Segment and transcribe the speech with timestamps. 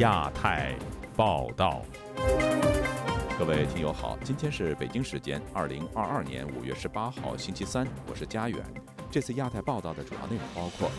[0.00, 0.74] 亚太
[1.14, 1.82] 报道，
[3.38, 8.58] 各位听友好，今天是北京时间二零二二年五月十八号星期三，我是佳远。
[9.10, 10.90] 这次亚太报道的主要内容包括：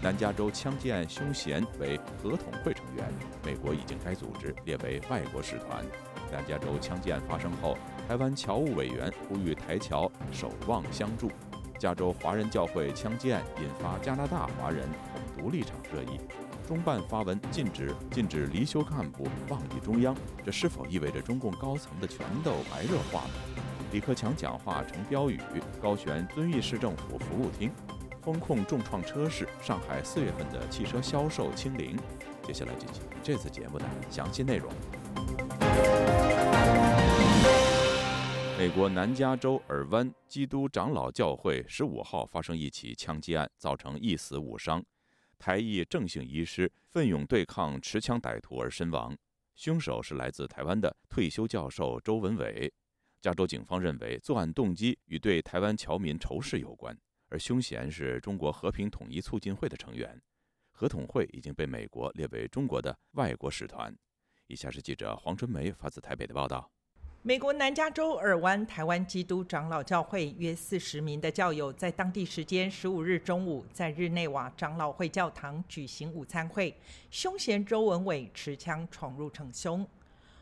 [0.00, 3.04] 南加州枪击案凶嫌为合统会成员，
[3.44, 5.82] 美国已经该组织列为外国使团；
[6.30, 7.76] 南加州枪击案发生后，
[8.06, 11.26] 台湾侨务委员呼吁台侨守望相助；
[11.76, 16.20] 加州华人教会枪击案引发加拿大华人统独立场热议。
[16.66, 23.34] 中办发文禁止禁止离休干部妄议中央，这是否意味着中共高层的权斗白热化呢？
[23.92, 25.38] 李克强讲话成标语，
[25.80, 27.70] 高悬遵义市政府服务厅，
[28.22, 31.96] 风控重创车市，上海四月份的汽车销售清零。
[32.42, 34.72] 接下来进行这次节目的详细内容。
[38.58, 44.82] 美国南加州尔湾基督长老教会十五号发生一起枪击案，造成一死五伤。
[45.44, 49.14] 台裔郑姓医师奋勇对抗持枪歹徒而身亡，
[49.54, 52.72] 凶手是来自台湾的退休教授周文伟。
[53.20, 60.18] 加州警方认为作案动机与对台湾侨民仇视有关，而凶嫌是中国和平统一促进会的成员。
[60.70, 63.94] 合统会已经被美国列为中国的外国使团。
[64.46, 66.73] 以下是记者黄春梅发自台北的报道。
[67.26, 76.76] 美国南加州尔湾台湾基督长老教会约四十名的教友，在当地时间十五日中午，在日内瓦长老会教堂举行午餐会。
[77.10, 79.88] 凶嫌周文伟持枪闯入逞凶。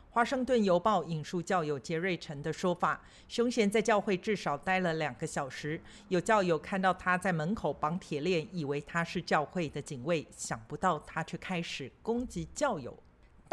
[0.09, 5.79] 华盛顿邮报引述教友杰瑞臣的说法：，凶嫌在教会至少待了两个小时。
[6.09, 12.93] 有教友看到他在门口绑铁链，以为他是教会的警卫，想不到他却开始攻击教友。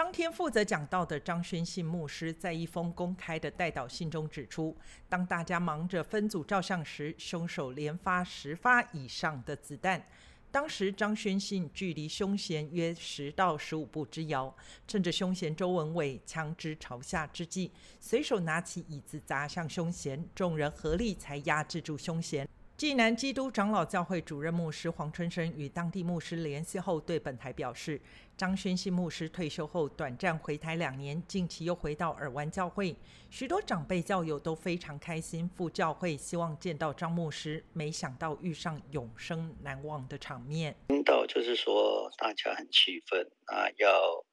[0.03, 4.75] 当天负责讲道的张宣信牧师在一封公开的代祷信中指出，
[5.11, 10.03] 当大家忙着分组照相时，凶手连发十发以上的子弹。
[10.51, 14.57] 当时张宣信距离凶嫌约十到十五步之遥，
[14.89, 22.49] 趁着凶嫌周文伟枪支朝下之际，随手拿起椅子砸向凶嫌，众人合力才压制住凶嫌。
[22.81, 28.01] 济南基督长老教会主任牧师黄春生与当地牧师联系后，对本台表示，
[28.39, 32.97] 张宣信牧师退休后短暂回台两年，近期又回到尔湾教会，
[33.29, 40.75] 许多长辈教友都非常开心赴教会，希望见到张牧师，没想到遇上永生难忘的场面。
[40.89, 44.25] 听到就是说大家很气愤啊，要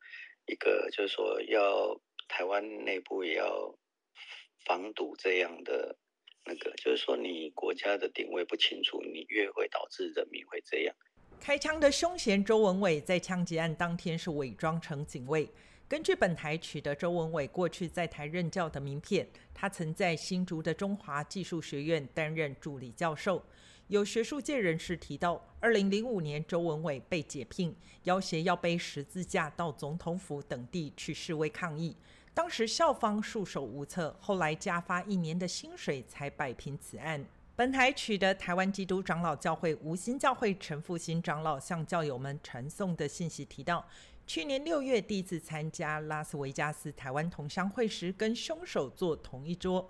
[0.45, 1.99] 一个就是说要
[2.29, 3.75] 台湾内部也要
[4.65, 5.97] 防堵这样的。
[6.47, 10.95] 那个就是说，你国家的定位不清楚，你越会导致人民会这样。
[11.39, 15.47] 开枪的凶嫌周文伟在枪击案当天是伪装成警卫。
[15.89, 23.43] 根据本台取得周文伟过去在台任教的名片，他曾在新竹的中华技术学院担任助理教授。
[23.87, 31.95] 有学术界人士提到，二零零五年周文伟被解聘，要挟要背十字架到总统府等地去示威抗议。
[32.37, 37.25] 当时校方束手无策，后来加发一年的薪水才摆平此案。
[37.55, 43.83] 本台取得台湾基督长老教会吴兴教会陈复兴长老向教友们传送的信息提到，
[44.27, 49.89] 去年六月第一次参加拉斯维加斯台湾同乡会时，跟凶手坐同一桌。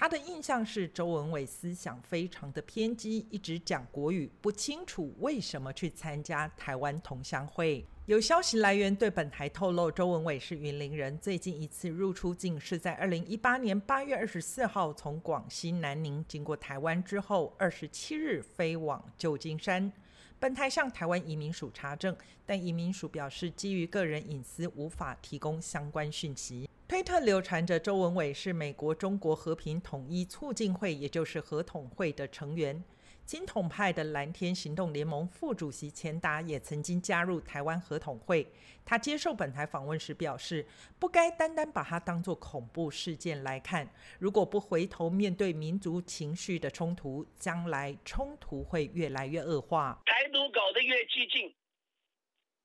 [0.00, 7.84] 他的印象是周文伟思想非常的偏激，一直讲国语，不清楚为什么去参加台湾同乡会。
[8.06, 19.92] 有消息来源对本台透露，周文伟是云林人，最近一次入出境是在二零一八年八月二十四号从广西南宁经过台湾之后，二十七日飞往旧金山。
[20.38, 22.16] 本台向台湾移民署查证，
[22.46, 26.70] 但移民署表示基于个人隐私，无法提供相关讯息。
[26.88, 32.82] 推特流传着周文伟是美国中国和平统一促进会，也就是合统会的成员。
[33.26, 38.50] 金统派的蓝天行动联盟副主席钱达也曾经加入台湾合统会。
[38.86, 40.66] 他接受本台访问时表示，
[40.98, 43.86] 不该单单把它当作恐怖事件来看。
[44.18, 50.00] 如果不回头面对民族情绪的冲突，将来冲突会越来越恶化。
[50.06, 51.54] 台独搞得越激进。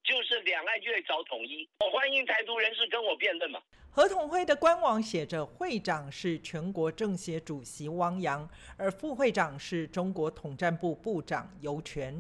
[0.06, 3.62] 就是两岸越早统一，我欢迎台独人士跟我辩论嘛。
[3.96, 12.12] 合统会的官网写着，会长是全国政协主席汪洋，而副会长是中国统战部部长尤权。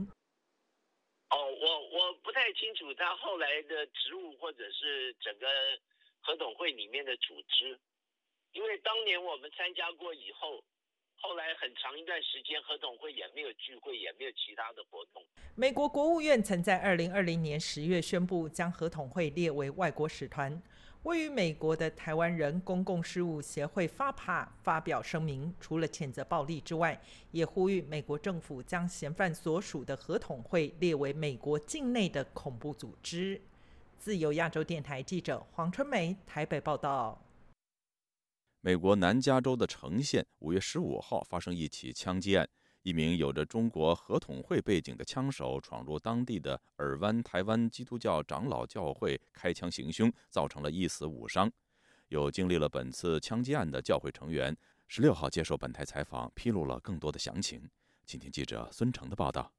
[1.31, 5.47] 哦，我我不太清楚他后来的职务或者是整个
[6.21, 7.75] 合统会里面的组织，
[8.51, 10.63] 因为当年我们参加过以后。
[11.25, 15.23] 后来很长一段时间，合同会也没有聚会，也没有其他的活动。
[15.55, 20.61] 美国国务院曾在二零二零年十月宣布将合同会列为外国使团。
[21.03, 26.97] 位于美国的台湾人公共事务协会发帕发表声明，除了谴责暴力之外，
[27.31, 33.41] 也呼吁美国政府将嫌犯所属的合同会列为美国境内的恐怖组织。
[34.00, 37.21] 自由亚洲电台记者黄春梅台北报道。
[38.61, 42.47] 美国南加州的城县五月十五号发生一起枪击案，
[42.83, 51.50] 一名有着中国合统会背景的枪手闯入当地的尔湾台湾基督教长老教会开枪行凶，造成了一死五伤。
[52.09, 54.56] 有经历了本次枪击案的教会成员
[54.89, 57.69] 十六号接受本台采访，披露了更多的详情。
[58.06, 59.53] 请听记者孙成的报道。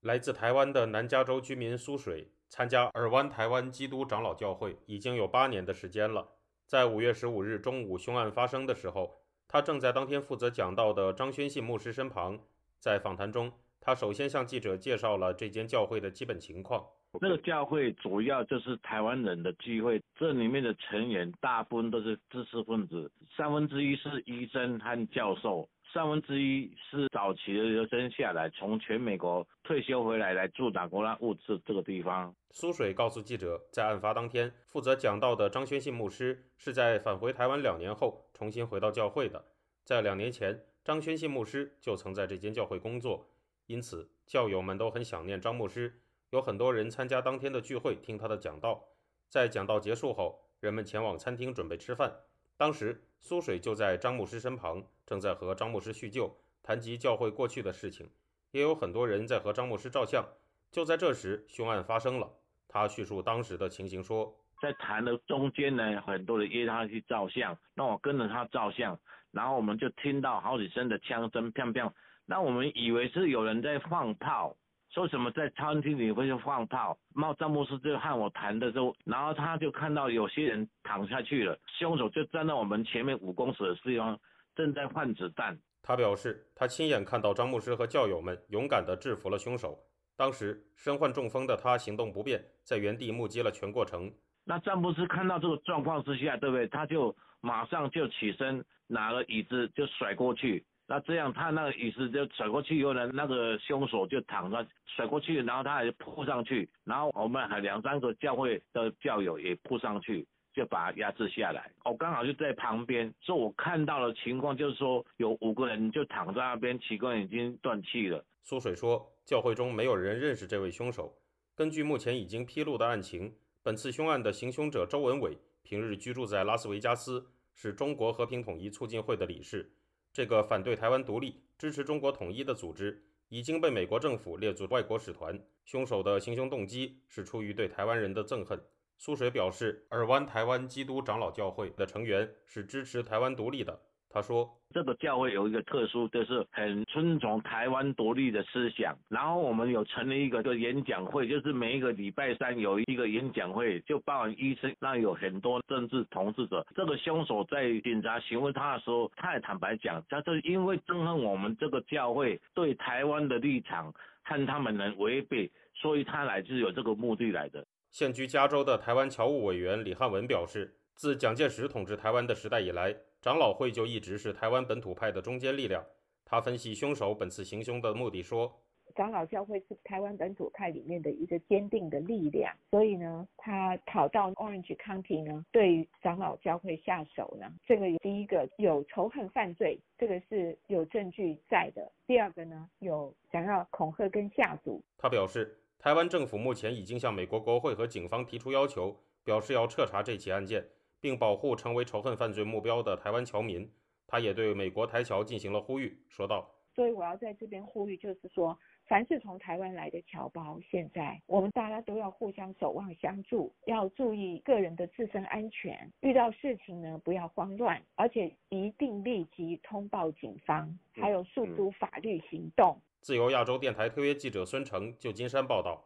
[0.00, 6.28] 来自台湾的南加州居民苏水参加尔湾台湾基督长老教会已经有八年的时间了。
[6.66, 12.40] 在五月十五日中午凶案发生的时候，他正在当天负责讲道的张宣信牧师身旁。
[12.84, 13.50] 在访谈中，
[13.80, 16.84] 他首先向记者介绍了这间教会的基本情况。
[17.18, 25.66] 这个教会主要就是台湾人的聚会，这里面的成员大部分都是知识分子，三分之一是医生和教授。
[25.94, 32.34] 三分之一是早期的留生下来，从全美国退休回来来住打国拉物质这个地方。
[32.50, 39.42] 苏水告诉记者，在案发当天，负责讲道的张宣信牧师是在返回台湾两年后重新回到教会的。
[39.84, 43.26] 在两年前，张宣信牧师就曾在这间教会工作，
[43.66, 45.98] 因此教友们都很想念张牧师。
[46.28, 48.86] 有很多人参加当天的聚会，听他的讲道。
[49.30, 52.14] 在讲道结束后，人们前往餐厅准备吃饭。
[52.58, 58.10] 当时苏水就在张牧师身旁，正在和张牧师叙旧，谈及教会过去的事情。
[58.50, 60.22] 也有很多人在和张牧师照相。
[60.70, 62.30] 就在这时，凶案发生了。
[62.68, 68.98] 他叙述当时的情形说：“在谈的中间呢，很多人约他去照相，那我跟着他照相，
[69.30, 71.92] 然后我们就听到好几声的枪声，砰砰。
[72.24, 74.56] 那我们以为是有人在放炮。”
[74.94, 76.96] 说什么在餐厅里会放炮？
[77.12, 84.18] 冒詹姆斯就和我谈的时候，然后他就看到有些人躺下去了，凶手就站在我们前面五公尺的地方，
[84.54, 85.58] 正在换子弹。
[85.82, 89.76] 他表示，他亲眼看到张牧师和教友们勇敢地制服了凶手。
[90.16, 94.14] 当时身患中风的他行动不便，在原地目击了全过程。
[94.44, 96.66] 那詹姆斯看到这个状况之下，对不对？
[96.68, 100.64] 他就马上就起身，拿了椅子就甩过去。
[100.86, 111.70] 那这样，他那个椅子就甩过去以后呢，那个凶手就躺着甩过去，然后他还扑上去，然后我们还两三个教会的教友也扑上去，就把他压制下来。
[111.86, 118.22] 我刚好就在旁边，所以我看到的情况就是说，有五个人就躺在那边，器官已经断气了。
[118.42, 121.14] 苏水说，教会中没有人认识这位凶手。
[121.56, 123.32] 根据目前已经披露的案情，
[123.64, 129.72] 本次凶案的行凶者周文伟平日居住在拉斯维加斯，是中国和平统一促进会的理事。
[130.12, 135.42] 这个反对台湾独立、支持中国统一的组织已经被美国政府列入外国使团。
[135.64, 138.60] 凶手的行凶动机是出于对台湾人的憎恨。
[138.98, 143.80] 苏水表示，尔湾台湾基督长老教会的成员是支持台湾独立的。
[144.14, 148.96] 他说：“这个教会有一个特殊，就是很尊重台湾独立的思想。
[149.08, 156.64] 然后我们有成立一个个演讲会，就是每一个礼拜三有一个演讲会，就包含医生，那有很多政治同志者。
[156.76, 172.94] 这个凶手在警察询问他的时候，他也坦白讲，他是因为憎恨我们这个教会对台湾的立场和他们能违背，所以他来自有这个目的来的。”现居加州的台湾侨务委员李汉文表示，自蒋介石统治台湾的时代以来。
[173.24, 175.82] 长老会就一直是台湾本土派的中坚力量。
[176.26, 178.54] 他分析凶手本次行凶的目的说
[178.94, 200.62] ：“长老教会是台湾本土派里面的一个坚定的力量，所以呢，他跑到 Orange County 呢，对长老教会下手呢，这个第一个有仇恨犯罪，这个是有证据在的；第二个呢，有想要恐吓跟吓阻。”他表示，台湾政府目前已经向美国国会和警方提出要求，表示要彻查这起案件。
[201.04, 203.70] 并保护成为仇恨犯罪目标的台湾侨民，
[204.06, 215.92] 他也对美国台侨进行了呼吁，说道：“所以我要在这边呼吁，就是说，凡是从台湾来的侨胞，现在我们大家都要互相守望相助，要注意个人的自身安全。
[216.00, 225.84] 遇到事情呢，不要慌乱，而且一定立即通报警方，还有诉诸法律行动。”自由亚洲电台特约记者孙成，旧金山报道。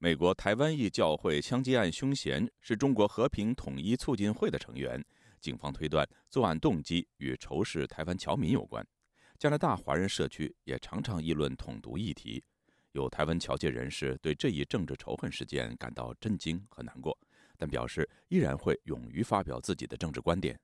[0.00, 5.04] 美国台湾裔教会枪击案凶嫌是中国和平统一促进会的成员，
[5.40, 8.86] 警方推断作案动机与仇视台湾侨民有关。
[9.40, 12.40] 加拿大华人社区也常常议论统独议题，
[12.92, 17.18] 有台湾侨界人士对这一政治仇恨事件感到震惊和难过，
[17.56, 20.56] 但表示依然会勇于发表自己的政治观点。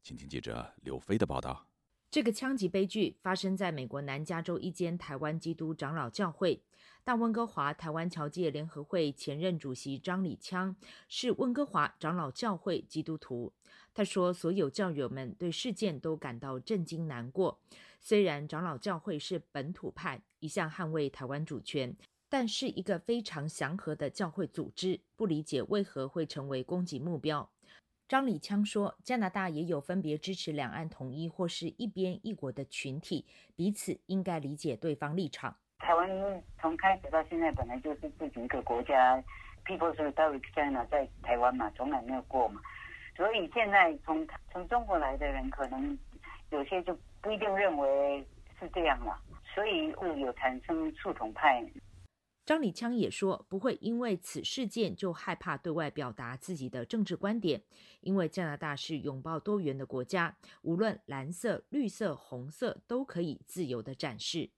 [0.00, 1.66] 请听记者刘飞的报道。
[2.10, 6.62] 这个枪击悲剧发生在美国南加州一间台湾基督长老教会。
[7.04, 10.74] 大温哥华台湾侨界联合会前任主席张礼枪
[11.08, 13.52] 是温哥华长老教会基督徒。
[13.94, 17.60] 他说：“所有教友们对事件都感到震惊难过。
[18.00, 21.96] 虽然长老教会是本土派，一向捍卫台湾主权。”
[22.28, 27.48] 但是一个非常祥和的教会组织，不理解为何会成为攻击目标。
[28.08, 35.56] 张李枪说，加拿大也有分别支持两岸统一或是一边一国的群体，彼此应该理解对方立场。
[35.80, 36.08] 台湾
[36.60, 39.20] 从开始到现在本来就是自己一个国家
[39.64, 42.60] ，People's Republic China 在台湾嘛，从来没有过嘛，
[43.16, 45.98] 所以现在从从中国来的人，可能
[46.50, 48.24] 有些就不一定认为
[48.60, 49.20] 是这样了，
[49.52, 51.60] 所以会有产生触统派。
[52.46, 57.60] 张李枪也说，不会因为此事件就害怕对外表达自己的政治观点，
[58.02, 64.48] 因为加拿大是拥抱多元的国家，无论蓝色、绿色、红色都可以自由的展示。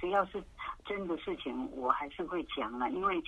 [0.00, 0.40] 只要是
[0.84, 3.20] 真的事情，我还是会讲了，因为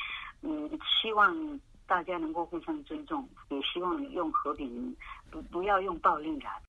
[0.42, 0.70] 嗯，
[1.02, 4.96] 希望大家能够互相尊重，也希望用和平，
[5.32, 6.62] 不不要用暴力来。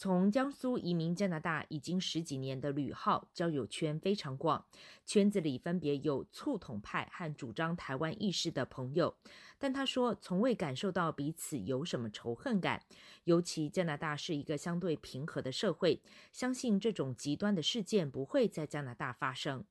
[0.00, 4.64] 从江苏移民加拿大已经十几年的吕浩，交友圈非常广，
[5.04, 9.14] 圈子里分别有促统派和主张台湾意识的朋友。
[9.58, 12.82] 但他说，从未感受到彼此有什么仇恨感，
[13.24, 16.00] 尤其加拿大是一个相对平和的社会，
[16.32, 19.62] 相信这种极端的事件不会在加拿大发生。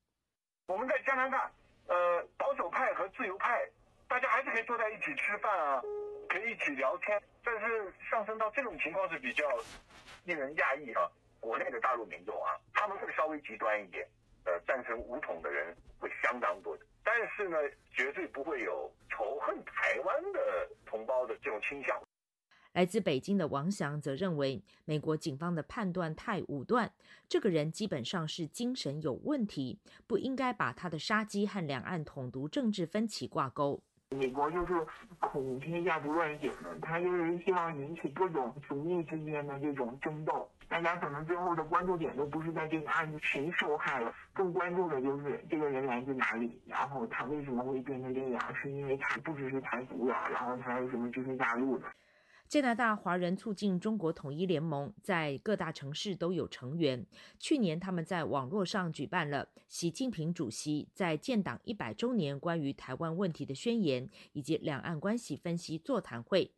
[0.67, 1.51] 我们在加拿大，
[1.87, 3.67] 呃，保守派和自由派，
[4.07, 5.81] 大家还是可以坐在一起吃饭啊，
[6.29, 7.21] 可以一起聊天。
[7.43, 9.43] 但是上升到这种情况是比较。
[10.25, 11.09] 令人讶异啊！
[11.39, 14.07] 国内的大陆民众啊，他们会稍微极端一点，
[14.43, 17.57] 呃，赞成武统的人会相当多的，但是呢，
[17.91, 21.99] 绝对不会有仇恨台湾的同胞的这种倾向。
[22.73, 26.93] 来自北京的王翔则认为，美国警方的判断太武断，
[27.27, 33.81] 这个人基本上是精神有问题，不应该把他的杀机和两岸统独政治分歧挂钩。
[34.17, 34.73] 美国就是
[35.19, 40.49] 恐天下不乱写的，他就是希望引起各种族裔之间的这种争斗。
[40.67, 48.55] 大家可能最后的关注点都不是在这个案子谁受害了，更关注的就是这个人来自哪里，然后他为什么会变成这样？
[48.55, 51.85] 是因为他不只是台独啊，然后他有什么支持大陆的？
[52.49, 57.05] 加拿大华人促进中国统一联盟在各大城市都有成员。
[57.37, 66.51] 去年，他们在网络上举办了习近平主席在建党一百周年关于台湾问题的宣言以及两岸关系分析座谈会。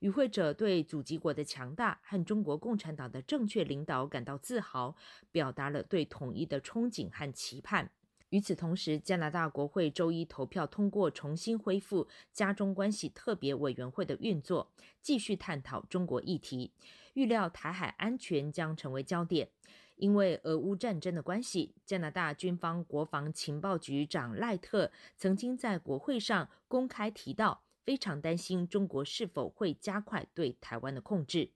[0.00, 4.96] 与会者对祖籍国的强大和中国共产党的正确领导感到自豪，
[5.30, 7.88] 表达了对统一的憧憬和期盼。
[8.30, 14.70] 与此同时，加拿大国会周一投票通过重新恢复加中关系特别委员会的运作，
[15.00, 16.72] 继续探讨中国议题。
[17.14, 19.48] 预料台海安全将成为焦点，
[19.96, 21.74] 因为俄乌战争的关系。
[21.86, 31.50] 加拿大军方国防情报局长赖特曾经在国会上公开提到，非常担心中国是否会加快对台湾的控制。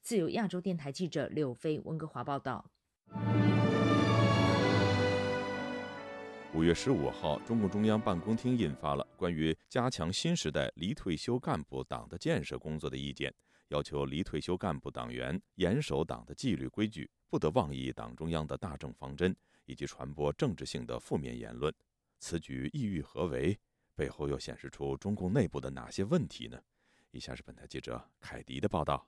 [0.00, 2.70] 自由亚洲电台记者柳飞温哥华报道。
[6.56, 13.30] 五月十五号，中共中央办公厅印发了关于加强新时代离退休干部党的建设工作的意见，
[13.68, 19.36] 要求离退休干部党员严守党的纪律规矩，不得妄议党中央的大政方针，
[19.66, 21.70] 以及传播政治性的负面言论。
[22.20, 23.60] 此举意欲何为？
[23.94, 26.58] 背后又显示出中共内部的哪些问题呢？
[27.10, 29.06] 以下是本台记者凯迪的报道。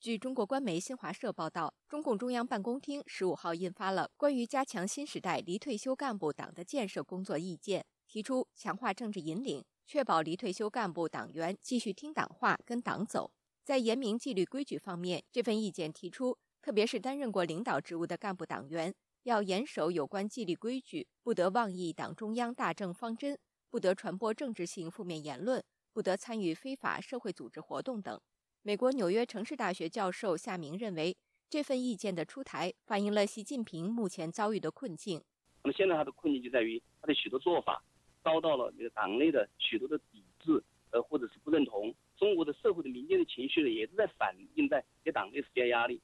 [0.00, 13.32] 据中国官媒新华社报道，中共中央办公厅十五号印发了关于加强新时代离退休干部党的建设工作意见，提出强化政治引领，确保离退休干部党员继续听党话、跟党走。
[13.64, 23.36] 在严明纪律规矩方面，这份意见提出，特别是担任过领导职务的干部党员，要严守有关纪律规矩，不得妄议党中央大政方针，
[23.68, 28.20] 不得传播政治性负面言论，不得参与非法社会组织活动等。
[28.68, 31.16] 美国纽约城市大学教授夏明认为，
[31.48, 35.24] 这份意见的出台反映了习近平目前遭遇的困境。
[35.62, 37.82] 那么现在他的困境就在于他的许多做法
[38.22, 41.94] 遭到了这个党内的许多的抵制，呃，或者是不认同。
[42.18, 45.98] 中国的社会的民间的情绪呢，也是在反映在给党内施加压力。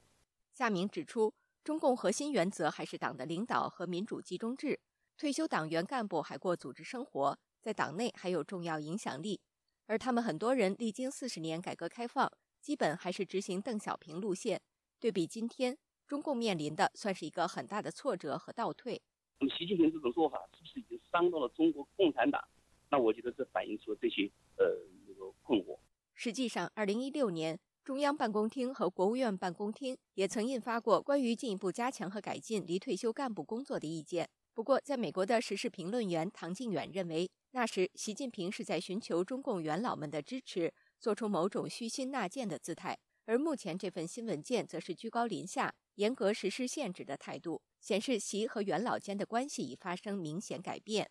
[0.55, 4.81] 夏明指出，中共核心原则还是党的领导和民主集中制，
[5.19, 9.39] 退休党员干部还过组织生活，在党内还有重要影响力，
[9.85, 12.33] 而他们很多人历经四十年改革开放。
[12.65, 14.59] 基本还是执行邓小平路线。
[14.99, 19.03] 对比今天，中共面临的算是一个很大的挫折和倒退。
[19.39, 22.43] 那么，习近平这种做法是不是已经伤到了中国共产党？
[22.91, 24.23] 那我觉得这反映出了这些
[24.57, 24.65] 呃
[25.07, 25.79] 那个困惑。
[26.15, 34.27] 实际上，二零一六年，中央办公厅和国务院办公厅也曾印发过关于进一步加强和改进离退休干部工作的意见。
[34.55, 40.73] 不过，在美国的时事评论员唐靖远认为，那时习近平是在寻求中共元老们的支持。
[41.05, 51.11] 做出某种虚心纳谏的姿态，而目前这份新文件则是居高临下、严格实施限制的态度，显示习和元老间的关系已发生明显改变。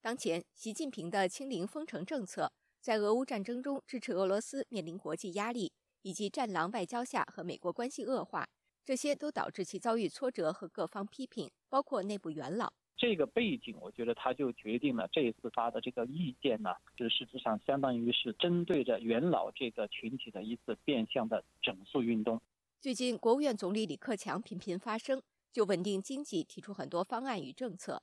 [0.00, 5.72] 当前，习近平的清零封城政策在俄乌战争中支持俄罗斯面临国际压力，
[6.02, 8.48] 以及战狼外交下和美国关系恶化，
[8.84, 12.72] 这些都导致其遭遇挫折和各方批评，包括内部元老。
[12.96, 22.40] 这个背景，我觉得他就决定了这一次发的这个意见呢，是实质上相当于是针对着元老这个群体的一次变相的整肃运动。
[22.80, 25.22] 最近，国务院总理李克强频频发声，
[25.52, 28.02] 就稳定经济提出很多方案与政策。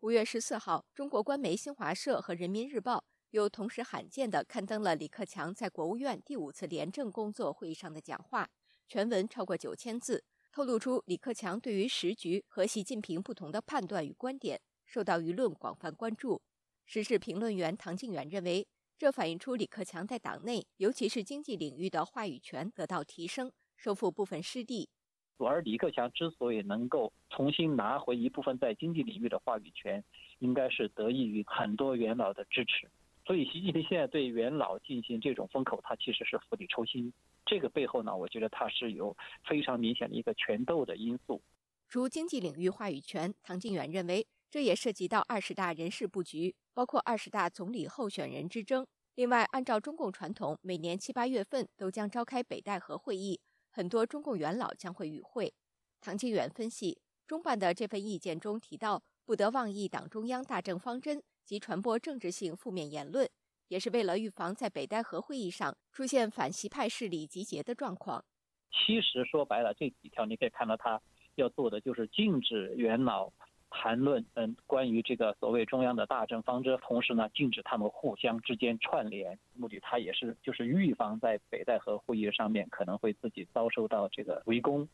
[0.00, 8.48] 五月十四号，中国官媒新华社和人民日报又同时罕见地刊登了李克强在国务院第五次廉政工作会议上的讲话，
[8.88, 16.42] 全文超过九千字，透露出李克强对于时局和习近平不同的判断与观点，受到舆论广泛关注。
[16.86, 18.66] 时事评论员唐靖远认为，
[18.98, 24.88] 这反映出李克强在党内，尤其是经济领域的话语权得到提升，收复部分失地。
[25.38, 30.02] 而李克强之所以能够重新拿回一部分在经济领域的话语权，
[30.40, 32.90] 应该是得益于很多元老的支持。
[33.24, 37.12] 所以，习近平现在对元老进行这种风口，他其实是釜底抽薪。
[37.44, 39.16] 这个背后呢，我觉得它是有
[39.48, 41.42] 非常明显的一个权斗的因素。
[41.88, 48.86] 除经济领域话语权，唐靖远认为，这也涉及到二十大人事布局，包括二十大总理候选人之争。
[49.16, 53.40] 另外，按照中共传统，每年七八月份都将召开北戴河会议。
[53.70, 55.52] 很多中共元老将会与会。
[56.00, 63.28] 唐靖远分析，中办的这份意见中提到，不得妄议党中央大政方针及传播政治性负面言论，
[63.70, 68.24] 也是为了预防在北戴河会议上出现反习派势力集结的状况。
[68.72, 71.00] 其实说白了，这几条你可以看到，他
[71.36, 73.32] 要做的就是禁止元老。
[73.72, 84.88] 谈论嗯关于这个所谓中央的大政方针，同时呢禁止他们互相之间串联，目的他也是就是预防在北戴河会议上面可能会自己遭受到这个围攻。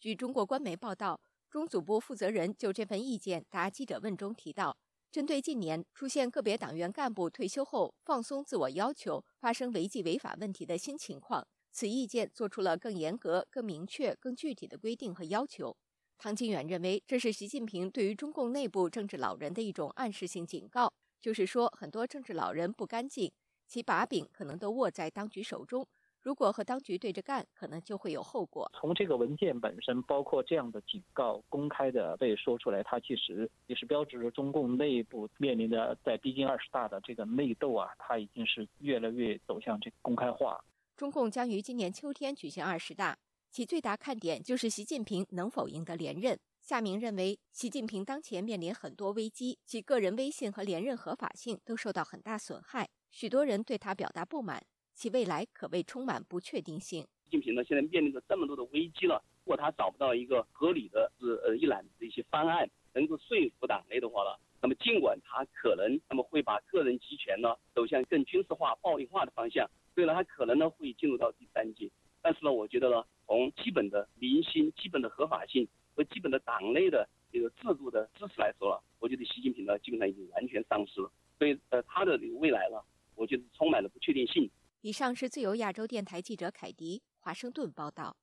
[0.00, 4.74] 据中国官媒报道，中组部负责人就这份意见答记者问中提到，
[5.10, 15.74] 针对近年出现个别党员干部退休后放松自我要求、发生违纪违法问题的新情况，此意见做出了更严格、更明确、更具体的规定和要求。
[16.18, 23.32] 唐金远认为，这是习近平对于中共内部政治老人的一种暗示性警告，就是说，很多政治老人不干净，
[23.66, 25.88] 其把柄可能都握在当局手中。
[26.20, 28.70] 如果和当局对着干，可能就会有后果。
[28.80, 40.62] 从这个文件本身，包括这样的警告公开的被说出来，它其实也是标志着中共内部面临的在逼近二十大的这个内斗啊，它已经是越来越走向这个公开化。
[40.96, 43.16] 中共将于今年秋天举行二十大。
[43.50, 46.38] 其最大看点就是习近平能否赢得连任。
[46.60, 54.62] 夏明认为，习近平当前面临很多危机，其个人威信和连任合法性都受到很大损害，许多人对他表达不满，
[54.98, 57.02] 其未来可谓充满不确定性。
[57.22, 64.30] 习近平呢，现在面临着这么多的危机了，如果他找不到一个合理的、是呃一揽子的一些方案，能够说服党内的话呢，
[64.60, 71.88] 那么尽管他可能那么会把个人集权呢走向更军事化、暴力化的方向，所以呢，他可能呢会进入到第三阶。
[72.20, 73.04] 但是呢，我觉得呢。
[73.28, 81.12] 从基本的民心、基本的合法性和基本的党内的这个制度的支持来说，我觉得习近平呢基本上已经完全丧失了。
[81.38, 82.80] 所以，呃，他的这个未来呢，
[83.14, 84.50] 我觉得充满了不确定性。
[84.82, 88.16] 以上是自由亚洲电台记者凯迪华盛顿报道。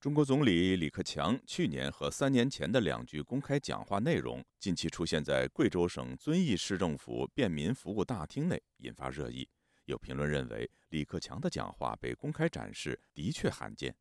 [0.00, 9.46] 中国总理李克强去年和三年前的两句公开讲话内容，近期出现在贵州省遵义市政府便民服务大厅内，引发热议。
[9.84, 13.94] 有评论认为，李克强的讲话被公开展示的确罕见。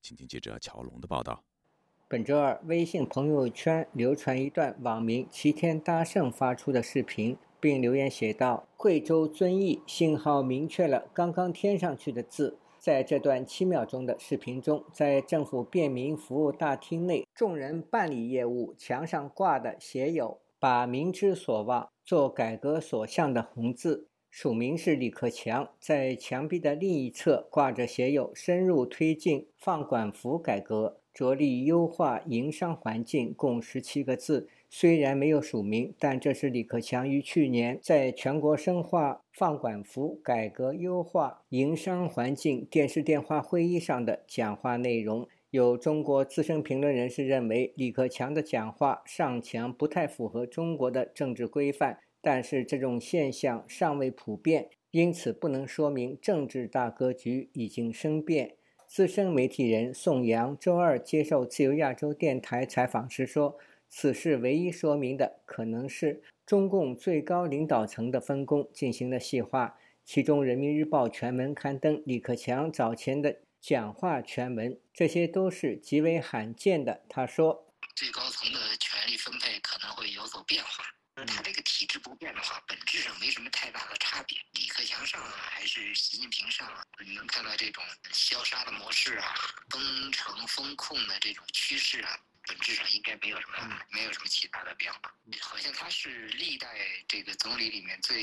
[0.00, 1.42] 请听记者乔龙的报道。
[2.06, 24.06] 本周二，微信朋友圈流传一段网民齐天大圣发出的视频，并留言写道：“贵州遵义信号明确了刚刚添上去的字。”在这段七秒钟的视频中，在政府便民服务大厅内，众人办理业务，墙上挂的写有“把民之所望，做改革所向”的红字。
[24.30, 34.48] 署名是李克强，在墙壁的另一侧挂着写有“深入推进放管服改革，着力优化营商环境”共十七个字。
[34.70, 45.26] 虽然没有署名，但这是李克强于去年在全国深化放管服改革、优化营商环境电视电话会议上的讲话内容。
[45.50, 52.00] 有中国资深评论人士认为，李克强的讲话上墙不太符合中国的政治规范。
[52.20, 58.56] 但是这种现象尚未普遍，因此不能说明政治大格局已经生变。
[58.86, 63.56] 资深媒体人宋阳周二接受自由亚洲电台采访时说
[63.88, 80.84] ：“此事唯一说明的可能是中共最高领导层的分工进行了细化，其中《人民日报》全文刊登李克强早前的讲话全文，这些都是极为罕见的。”他说：“最高层的权力分配可能会有所变化。”
[81.26, 84.38] 他这个体制不变的话，本质上没什么太大的差别。
[84.52, 89.34] 李克强上啊，还是习近平上啊，你能看到这种消杀的模式啊，
[89.68, 92.16] 封城风控的这种趋势啊，
[92.48, 94.98] 本质上应该没有什么，没有什么其他的变化。
[95.42, 96.66] 好像他是历代
[97.06, 98.16] 这个总理里面最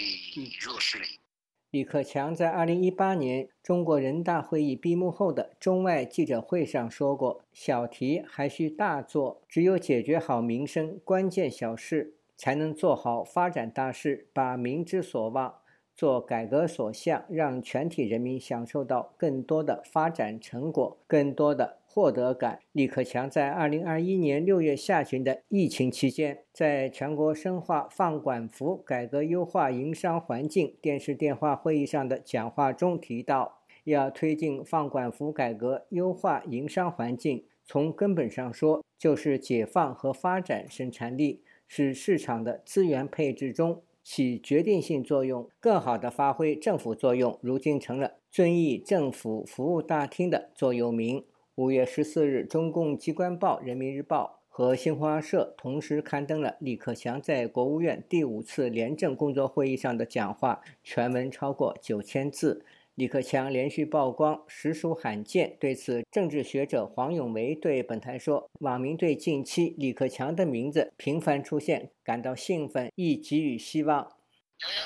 [0.59, 1.21] 弱势的一个。
[1.69, 15.59] 李克强在二零一八年中国人大会议闭幕后的中外记者会上说过：“小题还需大做，只有解决好民生关键小事，才能做好发展大事，把民之所望。”
[15.97, 22.59] 做改革所向，让全体人民享受到更多的发展成果，更多的获得感。
[22.73, 37.45] 李克强在二零二一年六月下旬的疫情期间，在全国深化放管服、改革优化营商环境电视电话会议上的讲话中提到，要推进放管服改革、优化营商环境。
[37.63, 43.81] 从根本上说，就是解放和发展生产力，使市场的资源配置中。
[44.03, 47.39] 起决定性作用，更好地发挥政府作用。
[47.41, 51.23] 如今成了遵义政府服务大厅的座右铭。
[51.57, 62.65] 五月十四日，中共机关报《人民日报》和新华社同时刊登了李克强在国务院第五次廉政工作会议上的讲话，全文超过九千字。
[62.95, 65.55] 李克强连续曝光，实属罕见。
[65.57, 74.14] 对此，政治学者黄永梅对本台说：“网民对近期李克强的名字频繁出现感到兴奋，亦给予希望。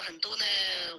[0.04, 0.46] 很多呢，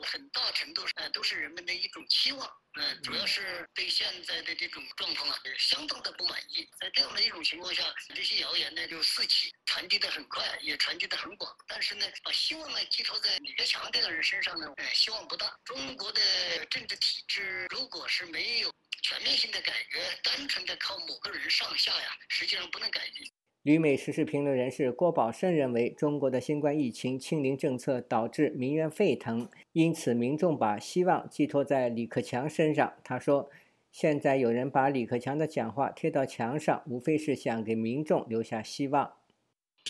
[0.04, 6.68] 很大程度上都是人们的一种期望。”嗯，主要是对现在的这种状况啊，相当的不满意。
[6.78, 7.82] 在这样的一种情况下，
[8.14, 11.52] 这些谣言呢就四起，传递的很快，也传递的很广。
[11.66, 15.58] 但是呢，把希望呢寄托在李克强这个人身上呢，呃，希望不大。
[15.64, 23.28] 中国的政治体制如果是没有全面性的改革，单纯的靠某个人上下呀，实际上不能改变。
[23.62, 32.94] 旅美时事评论人士郭宝胜认为，中国的新冠疫情清零政策导致民怨沸腾，因此民众把希望寄托在李克强身上。
[33.04, 33.50] 他说
[33.92, 39.18] ：“现在有人把李克强的讲话贴到墙上，无非是想给民众留下希望。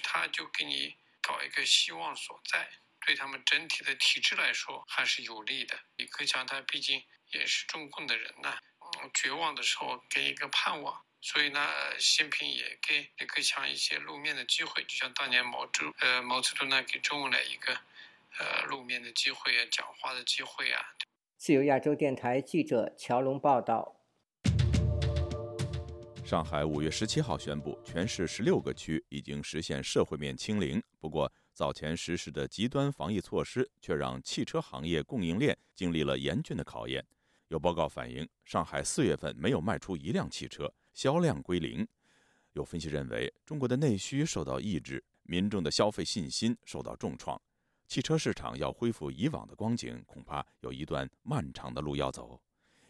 [0.03, 2.67] 他就给你搞一个希望所在，
[3.07, 5.77] 对他们整体的体制来说还是有利的。
[5.95, 7.01] 李克强他毕竟
[7.33, 8.59] 也是中共的人呐，
[9.15, 11.61] 绝望的时候给一个盼望。”所以呢，
[11.99, 17.75] 习近平也给李克强一些露面的机会，就像当年毛周呃毛泽东呢给周恩来一个
[18.39, 20.81] 呃露面的机会啊，讲话的机会啊。
[21.37, 23.97] 自由亚洲电台记者乔龙报道。
[26.25, 30.83] 上海五月十七号宣布，全市十六个区已经实现社会面清零。
[30.99, 37.05] 不过，早前实施的极端防疫措施却让汽车行业供应链经历了严峻的考验。
[37.49, 40.73] 有报告反映，上海四月份没有卖出一辆汽车。
[40.93, 41.87] 销量归零，
[42.53, 47.41] 有分析认为，中国的内需受到抑制，民众的消费信心受到重创，
[47.87, 52.41] 汽车市场要恢复以往的光景，恐怕有一段漫长的路要走。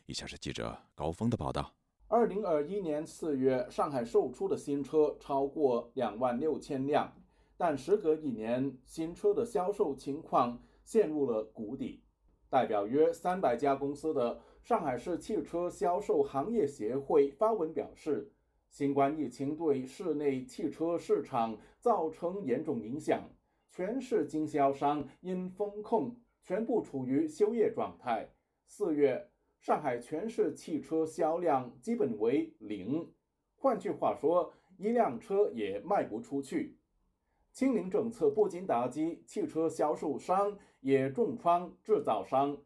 [0.07, 1.75] 以下是记者高峰的报道：
[2.09, 7.15] 二零二一年四月，上海售出的新车超过两万六千辆，
[7.57, 12.03] 但时隔一年，新车的销售情况陷入了谷底。
[12.49, 14.41] 代表约三百家公司的。
[14.63, 18.31] 上海市汽车销售行业协会发文表示，
[18.69, 23.29] 新冠疫情对市内汽车市场造成严重影响，
[23.71, 28.29] 全市经销商因风控全部处于休业状态。
[28.67, 33.13] 四月，上海全市汽车销量基本为零，
[33.57, 36.77] 换句话说，一辆车也卖不出去。
[37.53, 42.57] 清零政策不仅打击汽车销售商，也重创制造商。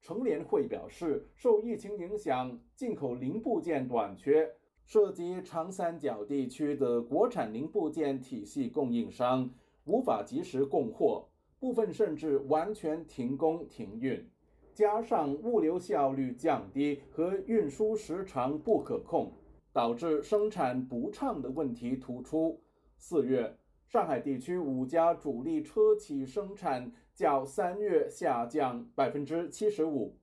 [0.00, 4.50] 乘联会表示，受疫情影响，进口零部件短缺，
[4.86, 9.50] 涉及长三角地区的国产零部件体系供应商
[9.84, 14.26] 无法及时供货，部分甚至完全停工停运。
[14.72, 19.30] 加上物流效率降低和运输时长不可控，
[19.70, 22.58] 导致生产不畅的问题突出。
[22.96, 23.54] 四月，
[23.86, 26.90] 上海地区五家主力车企生产。
[27.20, 30.16] 较三月下降百分之七十五。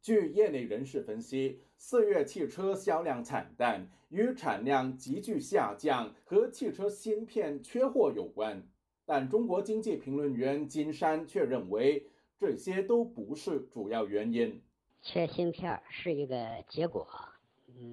[0.00, 8.62] 据业内人士分析，四月汽车销量惨淡与产量急剧下降和汽车芯片缺货有关。
[9.04, 12.06] 但中国经济评论员金山却认为，
[12.38, 14.62] 这些都不是主要原因。
[15.02, 17.08] 缺芯片是一个结果，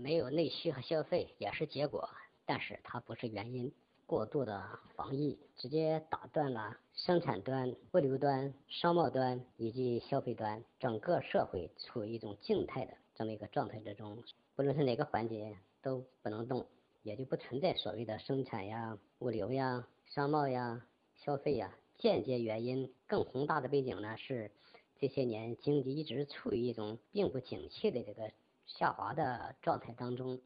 [0.03, 2.07] 没有内需和消费也是结果，
[2.45, 3.73] 但是它不是原因。
[4.05, 4.63] 过度的
[4.95, 14.23] 防疫直接打断了生产端、物流端、商贸端以及消费端，整个社会处于一种静态的这么一个状态之中，
[14.55, 16.65] 不论是哪个环节都不能动，
[17.01, 20.85] 也就不存在所谓的生产呀、物流呀、商贸呀、
[21.15, 24.51] 消费呀间接原因更宏大的背景呢是，
[24.99, 28.31] 这些年经济一直处于一种并不景气的这个
[28.65, 30.39] 下滑的状态当中。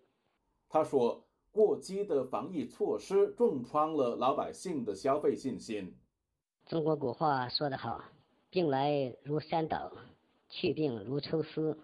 [0.70, 1.24] 他说，
[1.58, 5.91] 过激的防疫措施重创了老百姓的消费信心。
[6.67, 8.04] 中国古话说得好
[8.52, 9.91] ，“病来如山倒，
[10.50, 11.76] 去病如抽丝”。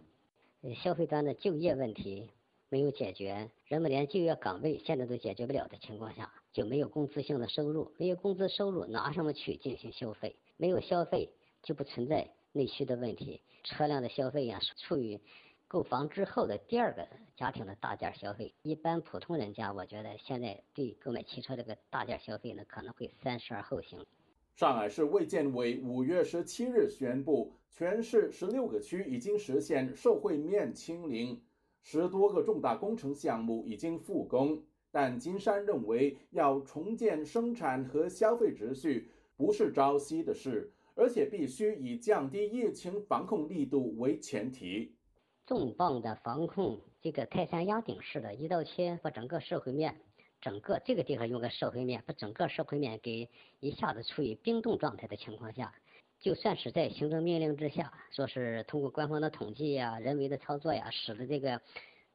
[0.75, 2.29] 消费端的就业问题
[2.69, 10.35] 没有解决，人们连就业岗位现在都解决不了的情况下，就没有工资性的收入，没有工资收入拿什么去进行消费？
[10.55, 11.31] 没有消费
[11.63, 13.41] 就不存在内需的问题。
[13.63, 15.19] 车辆的消费呀，处于
[15.73, 18.53] 购房之后的第二个家庭的大件消费。
[18.61, 24.05] 一般普通人家，我觉得现在对购买汽车这个大件消费呢，可能会三思而后行。
[24.55, 27.51] 上海市卫健委五月十七日宣布。
[27.71, 31.41] 全市十六个区已经实现社会面清零，
[31.81, 34.61] 十多个重大工程项目已经复工。
[34.91, 44.92] 但金山认为，要重建生产和消费秩序不是朝夕的事，而且必须以降低疫情防控力度为前提。
[45.45, 49.99] 重磅的防控，这个泰山压顶式的一刀切，把整个社会面，
[50.39, 53.29] 整个这个地方用个社会面，把整个社会面给
[53.59, 55.73] 一下子处于冰冻状态的情况下。
[56.21, 61.59] 就算是在行政命令之下，说是通过官方的统计呀、人为的操作呀，使得这个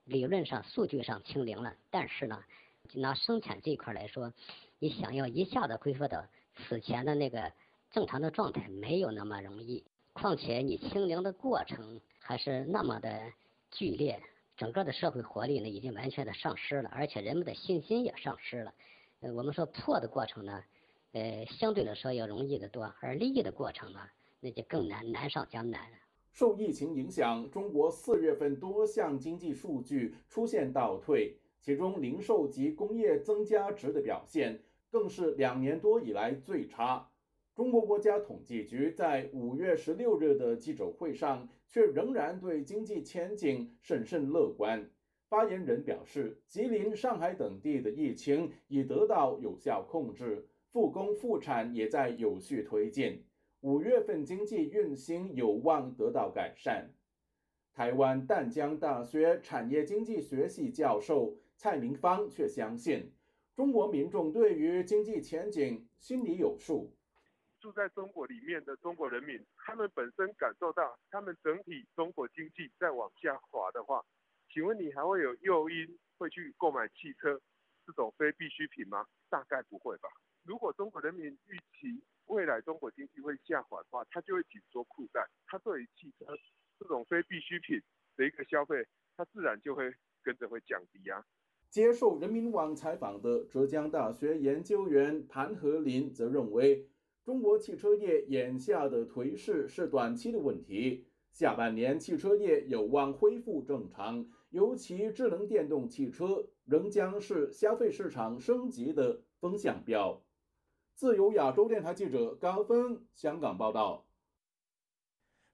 [0.05, 1.75] 理论上、数据上清零了。
[1.91, 2.43] 但是呢，
[2.89, 4.33] 就拿生产这一块来说，
[4.79, 6.25] 你想要一下子恢复到
[6.57, 7.53] 此前的那个
[7.91, 9.85] 正常的状态，没有那么容易。
[10.15, 13.33] 况且你清零的过程还是那么的
[13.71, 14.21] 剧烈，
[14.55, 18.75] 整个的社会活力呢已经完全的丧失了，而且人们的信心也丧失了。
[19.21, 20.63] 呃，我们说破的过程呢？
[21.13, 24.01] 呃，相对来说要容易得多，而利的过程呢，
[24.41, 25.81] 那就更难，难上加难。
[26.35, 34.61] 受疫情影响，中国四月份多项经济数据出现倒退，其中零售及工业增加值的表现
[34.91, 37.08] 更是两年多以来最差。
[37.59, 44.89] 中国国家统计局在五月十六日的记者会上，却仍然对经济前景审慎乐观。
[45.29, 50.47] 发言人表示，吉林、上海等地的疫情已得到有效控制。
[50.71, 53.25] 复工复产也在有序推进，
[53.63, 56.89] 五月份经济运行有望得到改善。
[57.75, 63.11] 台湾淡江大学产业经济学系教授蔡明芳却相信，
[63.57, 66.93] 中国民众对于经济前景心里有数。
[67.61, 74.05] 住在中国里面的中国人民，他们本身感受到他们整体中国经济在往下滑的话，
[74.53, 77.41] 请问你还会有诱因会去购买汽车
[77.87, 79.07] 这种非必需品吗？
[79.29, 80.09] 大概不会吧。
[80.45, 86.27] 如果中国人民预期未来中国经济会下滑的话，他就会紧缩裤带，他对于汽车
[86.79, 87.83] 这种非必需品
[88.17, 89.93] 的一个消费，他自然就会
[90.23, 91.23] 跟着会降低啊。
[91.69, 96.89] 接受人民网采访的浙江大学研究员谭和林则认为，
[97.29, 110.25] 中国汽车业眼下的颓势是短期的问题，下半年汽车业有望恢复正常，尤其智能电动汽车仍将是消费市场升级的风向标。
[110.95, 114.07] 自由亚洲电台记者高峰香港报道：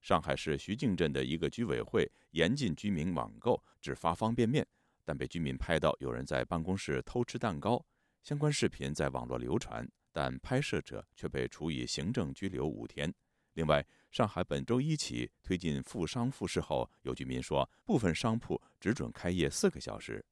[0.00, 4.64] 上海市徐泾镇的一个居委会严禁居民网购，只发方便面，
[5.04, 7.84] 但被居民拍到有人在办公室偷吃蛋糕。
[8.22, 13.12] 相关视频在网络流传，但拍摄者却被处以行政拘留五天。
[13.54, 20.24] 另外，上海本周一起推进复商复市后，有居民说，部分商铺只准开业四个小时。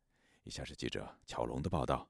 [0.44, 2.08] 以下是记者巧龙的报道。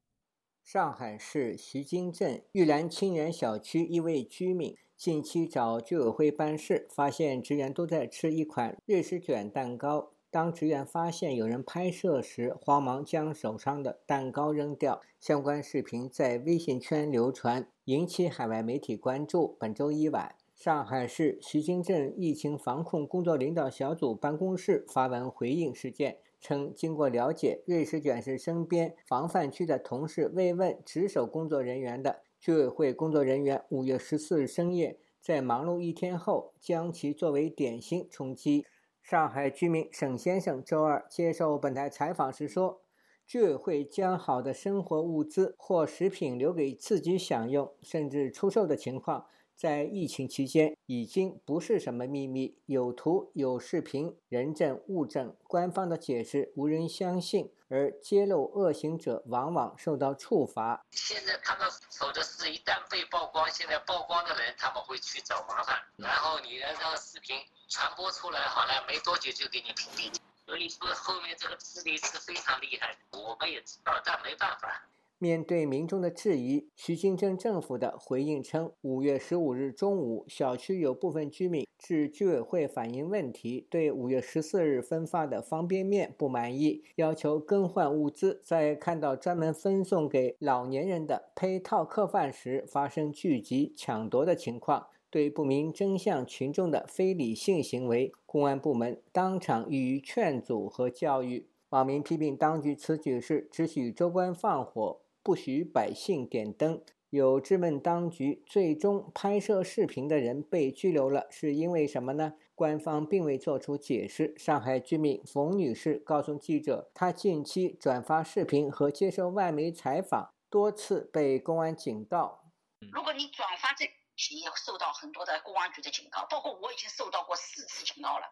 [0.62, 10.14] 上海市徐泾镇玉兰清源小区一位居民近期找居委会办事，发现职员都在吃一款瑞士卷蛋糕。
[10.33, 15.03] 当职员发现有人拍摄时，慌忙将手上的蛋糕扔掉。
[15.21, 19.55] 相关视频在微信圈流传，引起海外媒体关注。
[19.61, 26.16] 本周一晚，上海市徐泾镇疫情防控工作领导小组办公室发文回应事件。
[26.40, 32.23] 称，经过了解，瑞士卷是身边防范区的同事慰问值守工作人员的。
[32.40, 38.64] 居委会工作人员五月十四日深夜在忙碌一天后，将其作为点心充饥。
[39.12, 42.81] 上海居民沈先生周二接受本台采访时说，
[43.27, 49.27] 居委会将好的生活物资或食品留给自己享用，甚至出售的情况。
[49.55, 60.85] 在疫情期间，已经不是什么秘密，有图有视频，人证物证，官方的解释无人相信，而揭露恶行者往往受到处罚。
[60.90, 67.35] 现在他们守的是，一旦被曝光，现在曝光的人他们会去找麻烦，然后你的这个视频
[67.68, 70.14] 传播出来，好了，没多久就给你屏蔽。
[70.44, 74.82] 所以说后面这个势力是非常厉害，我们也知道，但没办法。
[75.22, 88.40] 面对民众的质疑，徐金镇政府的回应称，五月十五日中午，小区有部分居民至居委会反映问题，对五月十四日分发的方便面不满意，要求更换物资。
[88.42, 94.88] 在看到专门分送给老年人的配套客饭时，发生聚集抢夺的情况。
[95.08, 101.46] 对不明真相群众的非理性行为，公安部门当场予以劝阻和教育。
[101.68, 105.02] 网民批评当局此举是只许州官放火。
[105.22, 106.85] 不许百姓点灯。
[107.11, 112.32] 有质问当局，最终拍摄视频的人被拘留了，是因为什么呢？
[112.54, 114.35] 官方并未作出解释。
[114.38, 122.46] 上海居民冯女士告诉记者，她近期转发视频和接受外媒采访，多次被公安警告。
[122.90, 128.24] 如果你转发这，你受到很多的公安局的警告，包括我已经受到过四次警告了，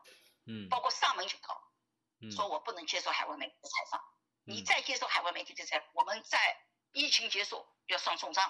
[0.46, 1.54] 嗯，包括上门警告，
[2.30, 4.00] 说我不能接受海外媒体的采访，
[4.46, 6.38] 你再接受海外媒体的采访，我们在。
[6.92, 7.56] 疫情结束
[7.88, 8.44] 要上重账，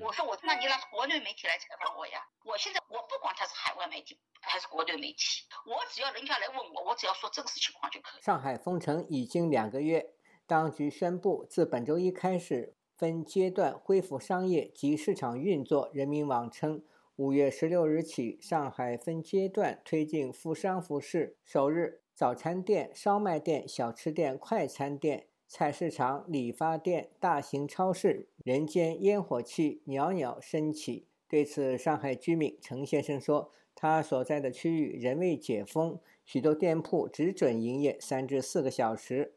[0.00, 2.20] 我说我那你让国内媒体来采访我呀？
[2.44, 8.22] 我现在我不管他是海外媒体还是国内媒体，我只要人家来问我，我只要说真实情况就可以。
[8.22, 10.14] 上海封城已经两个月，
[10.46, 15.88] 当局宣布自本周一开始分阶段恢复商业及市场运作。
[15.92, 25.27] 人民网称，五月十六日起，上海分阶段推进复商复市，首日早餐店、烧麦店、小吃店、快餐店。
[25.48, 31.06] 菜市场、理发店、大型超市，人间烟火气袅袅升起。
[31.26, 39.34] 对此，上海居民陈先生说：“他所在的区域仍未解封，许多店铺只准营业三至四个小时。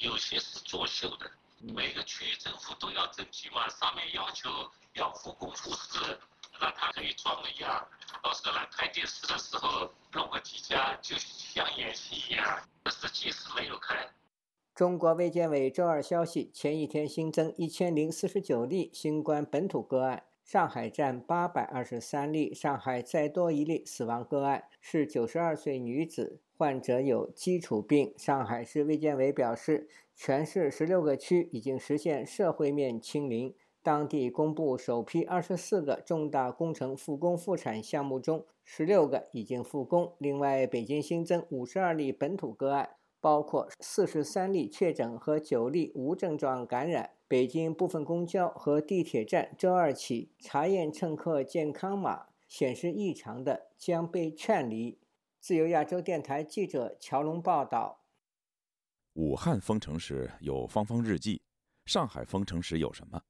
[0.00, 4.50] 有些是作秀的，每个区域政府都要征集嘛，上面要求
[4.94, 6.18] 要复工复市，
[6.60, 7.86] 让他可以装个样，
[8.20, 12.60] 到时候来开电视的时候弄个几家，就像演戏一样。
[12.90, 13.94] 实际是没有开。”
[14.74, 22.54] 中国卫健委周二消息，前一天新增一千零四十九例新冠本土个案，上海占八百二十三例。
[22.54, 28.14] 上海再多一例死亡个案，是九十二岁女子，患者有基础病。
[28.16, 33.54] 上海市卫健委表示，全市十六个区已经实现社会面清零。
[33.82, 40.14] 当地公布首批二十四个重大工程复工复产项目中，十六个已经复工。
[40.16, 42.88] 另外，北京新增五十二例本土个案。
[43.22, 47.12] 包括四十三例确诊和九例无症状感染。
[47.28, 54.98] 北京部分公交和地铁站周二起查验乘客健康码显示异常的将被劝离。
[55.40, 58.04] 自由亚洲电台记者乔龙报道。
[59.14, 61.40] 武汉封城时有芳芳日记，
[61.86, 63.22] 上海封城时有什么？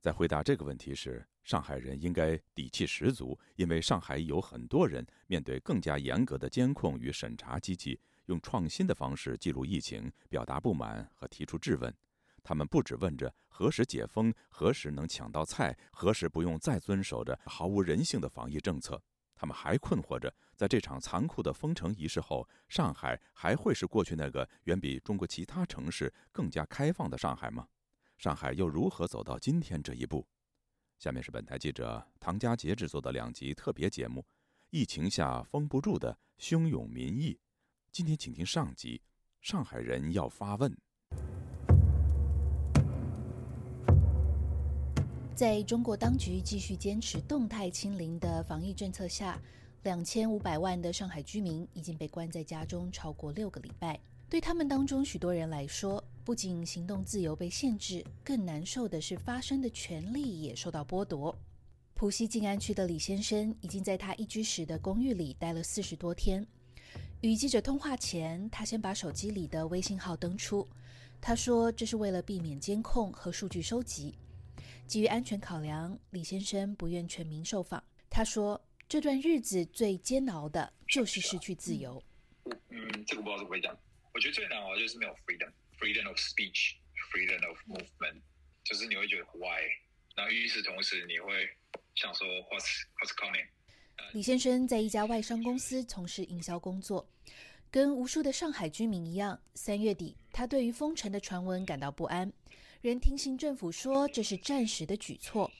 [0.00, 8.00] 在回答这个问题时，上海人应该底气十足，因为上海有很多人面对更加严格的监控与审查机器。
[8.26, 11.94] 用创新的方式记录疫情，表达不满和提出质问。
[12.44, 19.00] 他们不只问着何时解封、何时能抢到菜、何时不用再遵守着毫无人性的防疫政策，
[19.36, 27.68] 他们还困惑着：在这场残酷的封城仪式后，上海还会是过去那个远比中国其他城市更加开放的上海吗？
[28.18, 30.26] 上海又如何走到今天这一步？
[30.98, 34.20] 下面是本台记者唐佳杰制作的两集特别节目：
[34.70, 37.34] 《疫情下封不住的汹涌民意》。
[37.92, 39.02] 今天请听上集：
[39.42, 40.74] 上海人要发问。
[45.34, 49.38] 在中国当局继续坚持动态清零的防疫政策下，
[49.82, 54.00] 两千五百万的上海居民已经被关在家中超过六个礼拜。
[54.26, 61.38] 对他们当中许多人来说，不仅行动自由被限制，更难受的是发声的权利也受到剥夺。
[61.92, 66.46] 浦西静安区的李先生已经在他一居室的公寓里待了四十多天。
[67.20, 70.68] 与记者通话前，他先把手机里的微信号登出。
[71.20, 74.18] 他说：“这是为了避免监控和数据收集。
[74.88, 82.02] 基于安全考量，李先生不愿全民受访。”他说：“这段日子最煎熬的就是失去自由。”
[82.70, 83.72] 嗯，这个不知道怎么会讲。
[84.12, 88.20] 我觉得最难熬就是没有 freedom，freedom of speech，freedom of movement，
[88.64, 89.62] 就是你会觉得 why，
[90.16, 91.48] 然后与此同时你会
[91.94, 93.46] 想说 what's what's coming。
[94.10, 97.06] 李先生在一家外商公司从事营销工作，
[97.70, 102.30] 跟无数的上海居民一样，三月底他对于封城的传闻感到不安，
[102.82, 105.50] 仍听信政府说这是暂时的举措。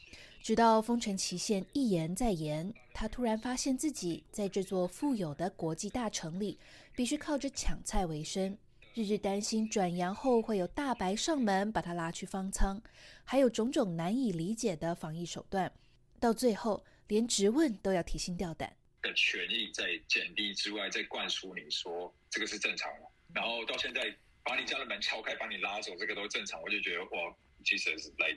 [0.43, 6.59] 直到封城期限一延再延，他突然发现自己在这座富有的国际大城里，
[6.95, 8.59] 必须靠着抢菜为生，
[8.93, 12.82] 日日担心转阳后会有大白上门把他拉去方舱，
[13.24, 15.72] 还有种种难以理解的防疫手段，
[16.20, 16.84] 到最后。
[17.12, 23.00] 连质问都要提心吊胆的权益在减低之外，在灌输你说这个是正常的，
[23.34, 24.00] 然后到现在
[24.42, 27.36] 把你家的门敲开，把你拉走，这个都正常，我就觉得哇，
[27.66, 28.34] 其实是来，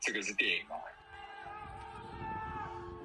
[0.00, 0.76] 这个是电影嘛。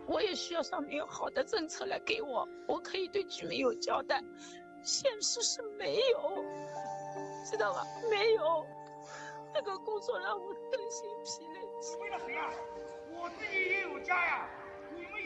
[0.08, 4.24] 我也需要上面有好的政策来给我，我可以对居民有交代。
[4.84, 6.46] 现实是没有，
[7.44, 7.84] 知道吗？
[8.10, 8.66] 没有，
[9.54, 11.60] 那个工作让我身心疲累。
[12.00, 12.50] 为了谁呀？
[13.12, 14.50] 我自己也有家呀！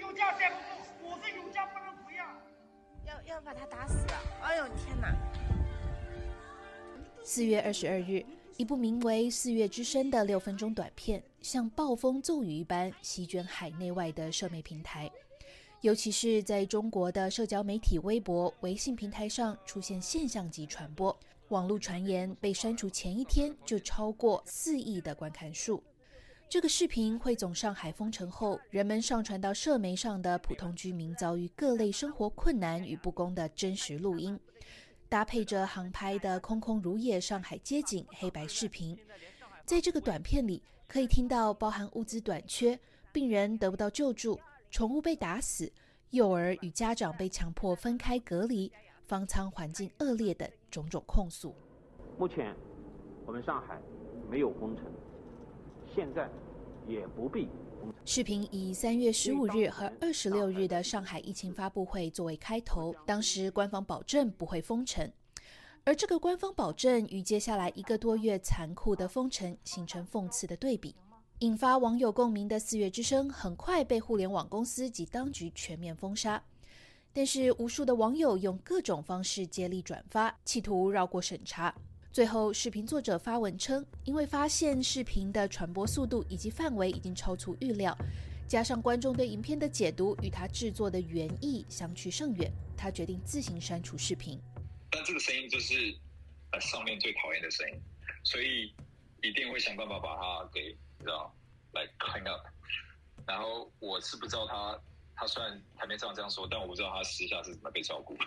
[0.07, 2.25] 你们有家带不，我是有家不能不要！
[3.05, 4.05] 要要把他打死！
[4.41, 5.13] 哎呦天哪！
[7.21, 15.11] 四月二十二日，一部名为《四月之声》的六分钟短片，像暴风骤雨一般席卷海内外的社媒平台，
[15.81, 21.15] 尤其是在中国的社交媒体微博、微信平台上出现现象级传播。
[21.49, 25.83] 网络传言被删除前一天就超过四亿的观看数。
[26.49, 34.39] 这个视频汇总上海封城后人们上传到社媒上的普通居民遭遇各类生活困难与不公的真实录音，
[35.09, 38.97] 搭配着航拍的空空如也上海街景黑白视频。
[39.65, 42.79] 在这个短片里，可以听到包含物资短缺、
[43.11, 44.39] 病人得不到救助、
[44.71, 45.69] 宠物被打死、
[46.11, 48.71] 幼儿与家长被强迫分开隔离、
[49.01, 51.53] 方舱环境恶劣等种种控诉。
[52.17, 52.55] 目前，
[53.25, 53.77] 我们上海
[54.29, 54.85] 没有封城。
[55.97, 56.29] 现在
[56.87, 57.49] 也不必。
[58.05, 65.11] 视频以三月十五日和二十六日的上海疫情发布会作为开头，当时官方保证不会封城，
[65.83, 70.95] 而这个官方保证与接下来一个多月残酷的封城形成讽刺的对比，
[71.39, 76.43] 引发网友共鸣的《四月之声》很快被互联网公司及当局全面封杀。
[77.11, 81.73] 但是，无数的网友用各种方式接力转发，企图绕过审查。
[82.11, 87.95] 最后，视频作者发文称，因为发现视频的传播速度以及范围已经超出预料，
[88.47, 94.41] 加上观众对影片的解读与他制作的原意相去甚远，他决定自行删除视频。
[94.89, 95.95] 但这个声音就是
[96.53, 97.79] 呃上面最讨厌的声音，
[98.23, 98.73] 所以
[99.21, 101.31] 一定会想办法把它给知道
[101.73, 102.41] 来 clean up。
[103.27, 104.79] 然后我是不知道他，
[105.15, 108.17] 他虽然台面上这样说，但我不知道他私下是怎么被照顾。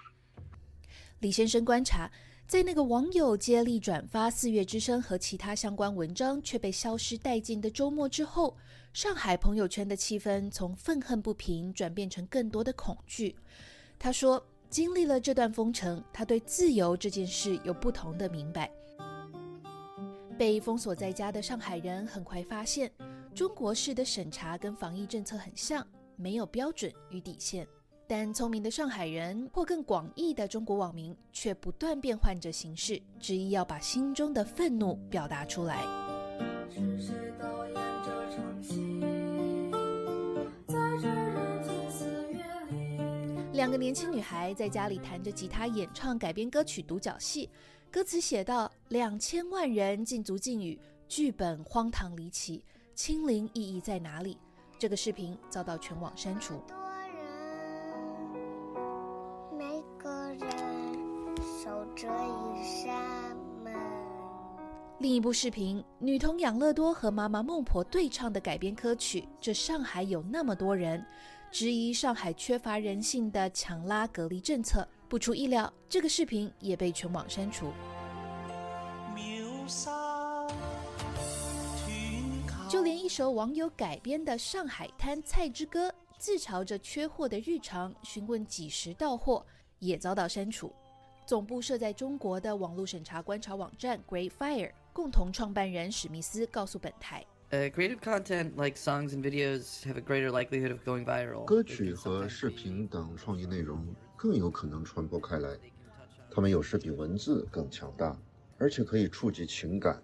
[1.19, 2.09] 李先生观察。
[2.51, 8.57] 在那个网友接力转发《四月之声》和其他相关文章却被消失殆尽的周末之后，
[8.93, 13.37] 上海朋友圈的气氛从愤恨不平转变成更多的恐惧。
[14.01, 18.69] 他说：“经历了这段封城，他对自由这件事有不同的明白。”
[20.37, 22.91] 被封锁在家的上海人很快发现，
[23.33, 25.87] 中国式的审查跟防疫政策很像，
[26.17, 27.65] 没有标准与底线。
[28.13, 35.85] 但聪明的上海人或更广义的中国网民却不断变换着形式，执意要把心中的愤怒表达出来。
[43.53, 47.47] 两个年轻女孩在家里弹着吉他演唱改编歌曲《独角戏》，
[47.93, 54.37] 歌词写道：“两千万人禁足禁语，剧本荒唐离奇，清零意义在哪里？”
[54.81, 56.61] 这个视频遭到全网删除。
[65.01, 71.01] 另一部视频，女童养乐多和妈妈孟婆对唱的改编歌曲《这上海有那么多人》，
[71.51, 74.87] 质疑上海缺乏人性的强拉隔离政策。
[75.09, 77.73] 不出意料，这个视频也被全网删除。
[82.69, 85.89] 就连一首网友改编的《上海滩菜之歌》，
[86.19, 89.47] 自嘲着缺货的日常，询问几时到货，
[89.79, 90.71] 也遭到删除。
[91.25, 101.45] 总部设在中国的网络审查观察网站 Great Fire 共同创办人史密斯告诉本台：“Creative content like songs and videos have a greater likelihood of going viral。
[101.45, 103.87] 歌曲和视频等创意内容
[104.17, 105.57] 更有可能传播开来，
[106.31, 108.17] 它们有时比文字更强大，
[108.59, 110.03] 而且可以触及情感。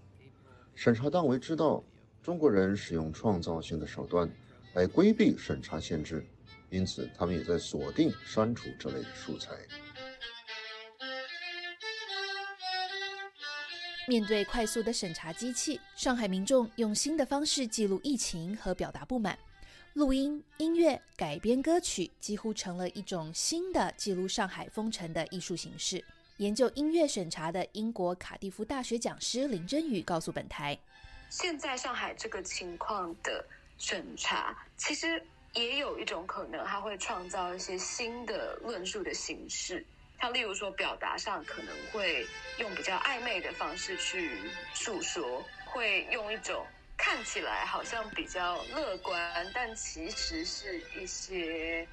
[0.74, 1.82] 审查单位知道
[2.22, 4.30] 中国人使用创造性的手段
[4.74, 6.24] 来规避审查限制，
[6.70, 9.57] 因此他们也在锁定删除这类素材。”
[14.09, 19.37] 面对快速的审查机器，上海民众用新的方式记录疫情和表达不满。
[19.95, 26.05] 录音、音乐、改编歌曲几乎成了一种新的记录上海封城的艺术形式。
[26.37, 30.79] 研究音乐审查的英国卡蒂夫大学讲师林真宇告诉本台
[31.29, 33.45] ：“现在上海这个情况的
[33.77, 35.21] 审查，其实
[35.55, 39.85] 也有一种可能，它会创造一些新的论述的形式。”
[40.21, 42.27] 像例如说，表达上可能会
[42.59, 44.31] 用比较暧昧的方式去
[44.75, 51.87] 诉说，会用一种看起来好像比较乐观，但其实是一些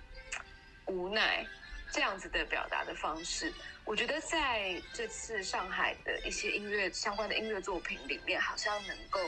[0.85, 1.45] 无奈，
[1.91, 3.53] 这样子的表达的方式，
[3.85, 9.19] 我觉得在这次上海的一些音乐相关的音乐作品里面，好像能够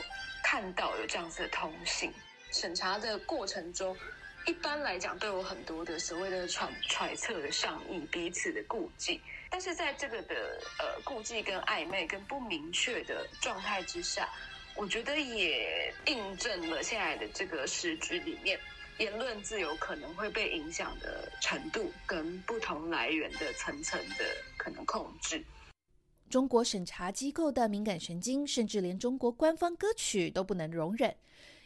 [0.42, 2.12] 看到有这样子的通信。
[2.52, 3.94] 审查的过程中，
[4.46, 9.20] 一般来讲都有很多的所谓的揣揣测的上意，彼此的顾忌。
[9.50, 10.34] 但是在这个的
[10.78, 14.28] 呃顾忌跟暧昧跟不明确的状态之下，
[14.76, 18.58] 我觉得也印证了现在的这个时局里面。
[18.98, 24.24] 言论自由可能会被影响的程度，跟不同来源的层层的
[24.56, 25.44] 可能控制。
[26.30, 31.14] 中国审查机构的敏感神经，甚至连中国官方歌曲都不能容忍。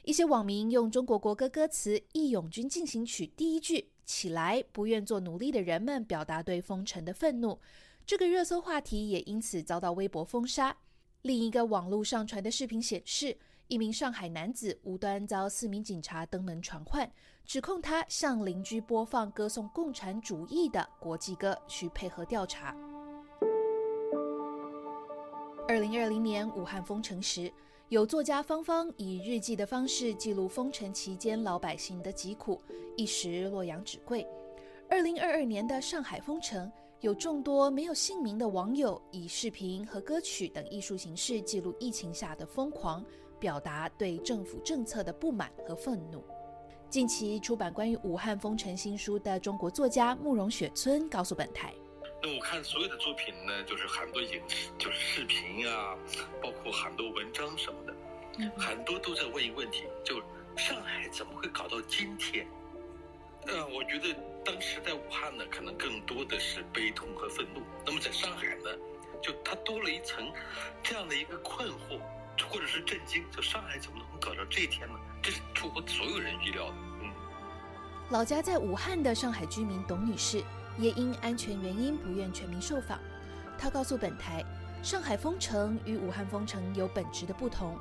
[0.02, 7.58] 一些网民用中国国歌歌词《义勇军进行曲》第一句“起来，不愿做奴隶的人们”表达对封城的愤怒，
[8.06, 10.74] 这个热搜话题也因此遭到微博封杀。
[11.22, 13.36] 另一个网络上传的视频显示。
[13.68, 17.08] 一名上海男子无端遭四名警察登门传唤，
[17.46, 22.74] 指控他向邻居播放歌颂共产主义的国际歌，需配合调查。
[25.68, 27.52] 二零二零年武汉封城时，
[27.90, 32.62] 有作家芳芳以日记的方式记录封城期间老百姓的疾苦，
[32.96, 34.24] 一时洛阳纸贵。
[34.88, 36.70] 二零二二年的上海封城，
[37.00, 43.04] 有众多没有姓名的网友以视频和歌曲等艺术形式记录疫情下的疯狂。
[43.40, 46.22] 表达对政府政策的不满和愤怒。
[46.90, 51.74] 近期出版关于武汉封城新书的中国作家慕容雪村告诉本台
[52.22, 55.96] ：“那我看所有的作品呢，就是很多影视，就是视频啊，
[56.42, 57.94] 包括很多文章什么的，
[58.58, 60.20] 很多都在问一个问题：就
[60.56, 62.46] 上海怎么会搞到今天？
[63.46, 64.14] 呃，我觉得
[64.44, 68.70] 当时在武汉呢，可能更多的是悲痛和愤怒；那么在上海呢，
[69.22, 70.30] 就它多了一层
[70.82, 72.00] 这样的一个困惑。”
[72.48, 74.98] 或者是震惊，就上海怎么能搞到这一天呢？
[75.22, 76.74] 这是出乎所有人预料的。
[77.02, 77.12] 嗯，
[78.08, 80.42] 老家在武汉的上海居民董女士
[80.78, 82.98] 也因安全原因不愿全民受访。
[83.58, 84.44] 他告诉本台，
[84.82, 87.76] 上海封城与武汉封城有本质的不同。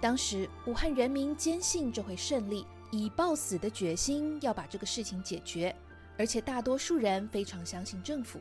[0.00, 5.74] 当时武汉人民坚信这会胜利，以暴死的决心要把这个事情解决，
[6.18, 8.40] 而且大多数人非常相信政府。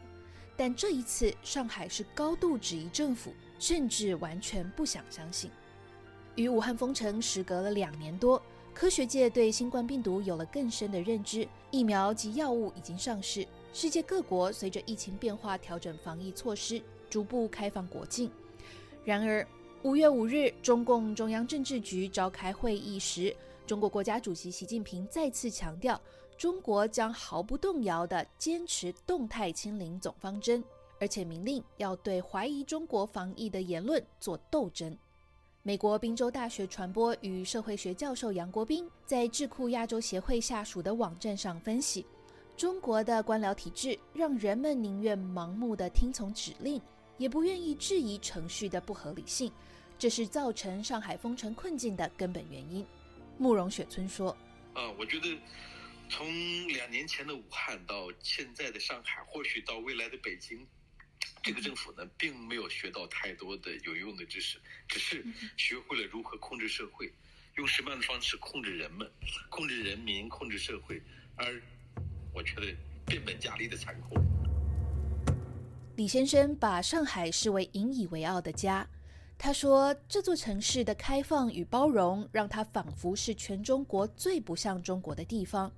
[0.58, 5.50] 但这一次，上海是高度质疑政府，甚至完全不想相信。
[6.36, 8.42] 与武汉封城时隔了两年多，
[8.74, 13.48] 科学界对新冠病毒有了更深的认知，疫苗及药物已经上市。
[13.74, 18.30] 世界各国随着疫情变化调整防疫措施，逐步开放国境。
[19.06, 19.48] 然而，
[19.82, 26.00] 五月五日，中共中央政治局召开会议时，中国国家主席习近平再次强调，
[26.38, 30.62] 中国将毫不动摇地坚持动态清零总方针，
[31.00, 34.96] 而且明令要对怀疑中国防疫的言论做斗争。
[35.64, 42.06] 美国宾州大学传播与社会学教授杨国斌在智库亚洲协会下属的网站上分析，
[42.62, 46.80] 中国的官僚体制让人们宁愿盲目的听从指令，
[47.18, 49.52] 也不愿意质疑程序的不合理性，
[49.98, 52.86] 这是造成上海封城困境的根本原因。
[53.40, 54.30] 慕容雪村说
[54.78, 55.36] ：“啊，我觉得
[56.08, 60.64] 从两年前的武汉到现在的上海，或许到未来的北京。”
[61.42, 65.26] 这个政府呢，并没有学到太多的有用的知识，只是
[65.58, 67.12] 学会了如何控制社会，
[67.56, 69.12] 用什么样的方式控制人们、
[69.50, 71.02] 控制人民、控制社会，
[71.36, 71.60] 而
[72.34, 72.76] 我觉得
[73.06, 74.16] 变本加厉的残酷。
[75.98, 78.88] 李先生把上海视为引以为傲的家，
[79.38, 85.72] 他说：“这座城市的开放与包容，让他仿佛是全中国最不像中国的地方。”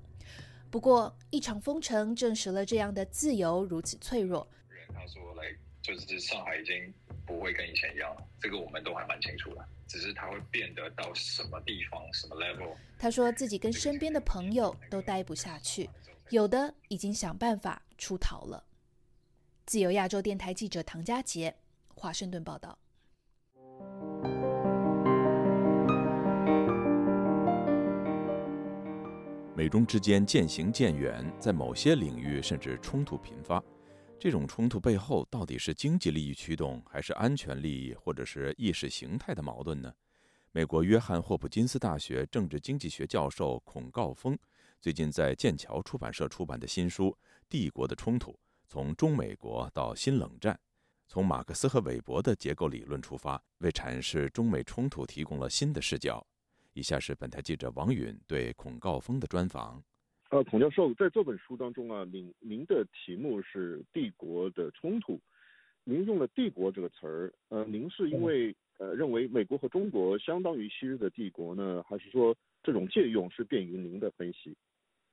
[0.70, 4.48] 不过，一场封城证实了这样的自由如此脆弱。
[4.94, 5.44] 他说：“来，
[5.82, 6.94] 就是上海已经
[7.26, 9.66] 不会跟以前一样了，这个我们都还蛮清楚的。
[9.88, 15.90] 只是它会变得到什么地方、什么 level。”他说自己跟身边的朋友都待不下去，
[16.34, 18.66] 有的已经想办法出逃了。
[19.68, 21.56] 自由亚洲电台记者唐佳杰，
[21.94, 22.76] 华盛顿报道。
[29.56, 33.64] 美中之间渐行渐远，在某些领域甚至冲突频发。
[34.20, 39.94] 这种冲突背后到底是经济利益驱动，还是安全利益，或者是意识形态的矛盾呢？
[40.52, 44.36] 美国约翰霍普金斯大学政治经济学教授孔告峰
[44.84, 47.06] 最近在剑桥出版社出版的新书
[47.48, 50.54] 《帝国的冲突：从中美国到新冷战》，
[51.08, 56.22] 从马克思和韦伯的结构理论出发，为阐释中美冲突提供了新的视角。
[56.74, 59.82] 以下是本台记者王允对孔诰峰的专访。
[60.32, 65.18] 呃，孔教授在这本书当中啊，您您的题目是“帝国的冲突”，
[65.86, 74.54] 您用了“帝国”这个词儿，呃，您是因为呃认为美国和中国相当于昔日的帝国呢，还是说这种借用是便于您的分析？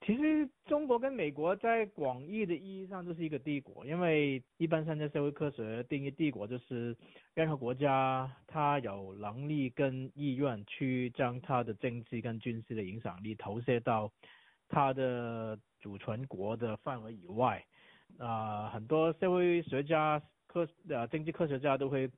[0.07, 6.97] 其实中国跟美国在广义的意义上就是一个帝国，因为一般上在社会科学定义帝国就是
[7.35, 14.11] 任何国家它有能力跟意愿去将它的政治跟军事的影响力投射到
[14.69, 17.65] 它的主权国的范围以外。
[18.19, 22.11] 啊，很多社会学家、科呃经济科学家都会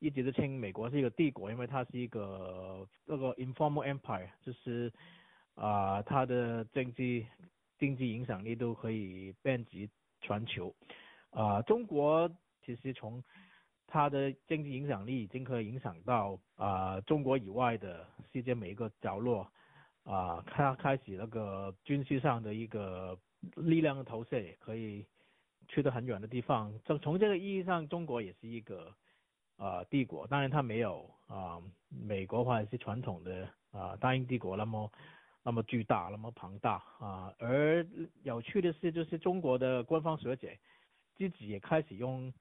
[0.00, 4.92] 一直都称美国是一个帝国，因为它是一个那个 informal empire，就是
[5.56, 7.26] 啊它的经济
[7.78, 9.90] 经济影响力都可以遍及
[10.20, 10.72] 全球。
[11.30, 12.30] 啊，中国
[12.64, 13.20] 其实从
[13.86, 19.50] 它的经济影响力已经可以影响到啊中国以外的世界每一个角落。
[20.04, 23.18] 啊，它开始那个军事上的一个
[23.56, 25.04] 力量的投射也可以。
[25.68, 28.94] 去的很远的地方，从从这个意义上，中国也是一个
[29.56, 30.24] 啊帝国。
[30.28, 34.88] 当然，它没有啊美国或者是传统的啊大英帝国那么
[35.46, 37.32] 那么巨大、那么庞大啊。
[37.38, 37.86] 而
[38.24, 40.48] 有趣的是，就是中国的官方学者
[41.16, 42.32] 自己也开始用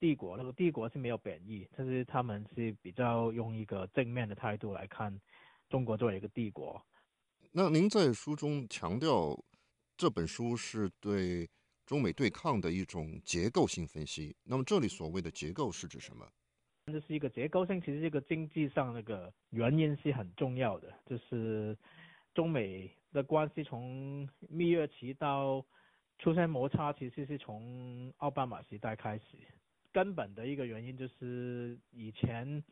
[0.00, 5.16] 帝国，那个帝国是没有贬义，但是他们是比较用一个正面的态度来看
[5.70, 6.84] 中国作为一个帝国。
[7.52, 9.38] 那您在书中强调，
[9.96, 11.48] 这本书是对。
[11.88, 14.36] 中美对抗的一种结构性分析。
[14.44, 16.28] 那么这里所谓的结构是指什么？
[16.92, 20.92] 这是一个结构性，其实这个经济上那个原因是很重要的。
[21.06, 21.74] 就是
[22.34, 25.64] 中美的关系从蜜月期到
[26.18, 29.24] 出现摩擦，其实是从奥巴马时代开始。
[29.92, 32.62] 根本的一个原因就是以前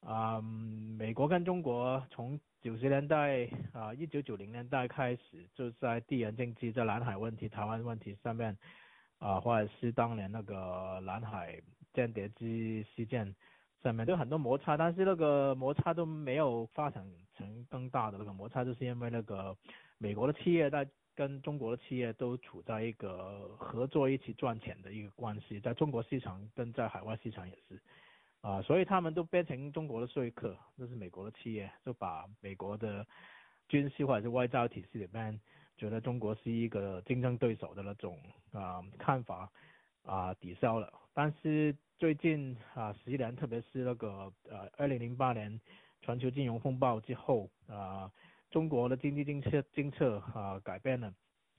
[0.00, 8.56] 啊，美国跟中国从九十年代啊，一九九零年代开始，就在地缘政治、在南海问题、台湾问题上面，
[9.18, 11.60] 啊，或者是当年那个南海
[11.92, 13.34] 间谍机事件
[13.82, 17.04] 上面，都很多摩擦，但是那个摩擦都没有发展
[17.36, 19.56] 成更大的那个摩擦，就是因为那个
[19.98, 27.80] 美国的企业在跟中国的企业都处在一个合作一起赚钱的一个关系，在中国市场跟在海外市场也是。
[28.40, 33.06] 啊，所以他们都变成中国的说客，这是美国的企业，就把美国的
[33.68, 35.40] 军事或者是外交体系里面
[35.76, 38.18] 觉得中国是一个竞争对手的那种
[38.50, 39.48] 啊看法
[40.04, 40.92] 啊抵消了。
[41.14, 45.60] 但是最近啊十一年，特别是那个呃二零零八年
[46.00, 48.10] 全球金融风暴之后啊，
[48.50, 51.12] 中国的经济政策政策啊改变了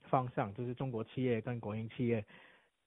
[0.08, 2.24] 方向，就是中国企业跟国营企业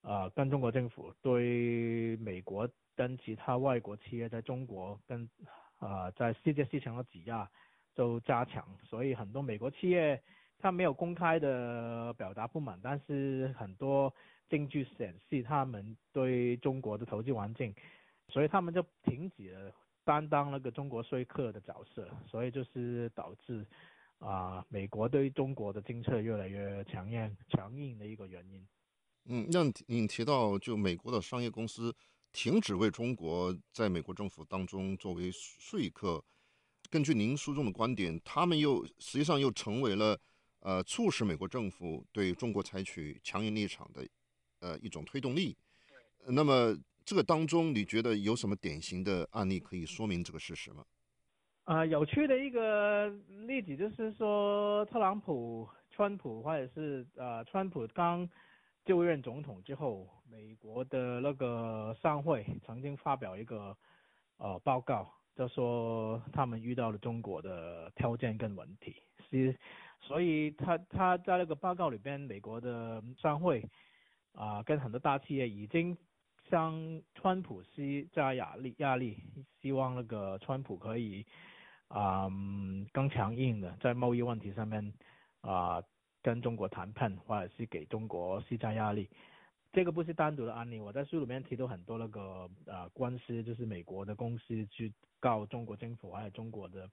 [0.02, 2.70] 啊跟中国政府对美国。
[2.98, 5.30] 跟其他外国企业在中国跟
[5.78, 7.48] 啊在世界市场的挤压
[7.94, 10.20] 都加强，所以很多美国企业
[10.58, 14.12] 他没有公开的表达不满，但是很多
[14.50, 17.74] 证据显示他们对中国的投资环境，
[18.30, 19.72] 所以他们就停止了
[20.04, 23.66] 担当那个中国说客的角色，所以就是导致
[24.20, 28.68] 啊美国对中国的政策越来越强硬强硬的一个原因。
[29.26, 31.96] 嗯，那您提到就美国的商业公司。
[32.34, 36.24] 停止为中国在美国政府当中作为说客，
[36.88, 40.20] 根据您书中的观点，他们又实际上又成为了
[40.60, 44.08] 呃促使美国政府对中国采取强硬立场的
[44.60, 45.58] 呃一种推动力。
[46.28, 50.86] 那么这个当中，你觉得有什么典型的案例可以说明这个事实吗？
[51.64, 53.08] 啊，有趣的一个
[53.46, 58.30] 例子就是说，特朗普、川普或者是呃川普刚。
[58.86, 63.76] 就任总统之后，美国的那个商会曾经发表一个
[64.38, 68.96] 呃报告，就说他们遇到了中国的条件跟问题，
[69.30, 69.54] 是，
[70.00, 73.62] 所以他他在那个报告里边，美国的商会
[74.38, 75.98] 啊跟很多大企业已经
[76.50, 79.18] 向川普施加压力压力，
[79.62, 81.26] 希望那个川普可以
[81.90, 82.30] 啊
[82.94, 84.94] 更强硬的在贸易问题上面
[85.42, 85.84] 啊。
[86.24, 89.10] 跟中国谈判，或者是给中国施加压力，
[89.72, 90.78] 这个不是单独的案例。
[90.78, 96.90] 我在书里面提到很多那个呃官司，就是美国的公司去告中国政府，还有中国的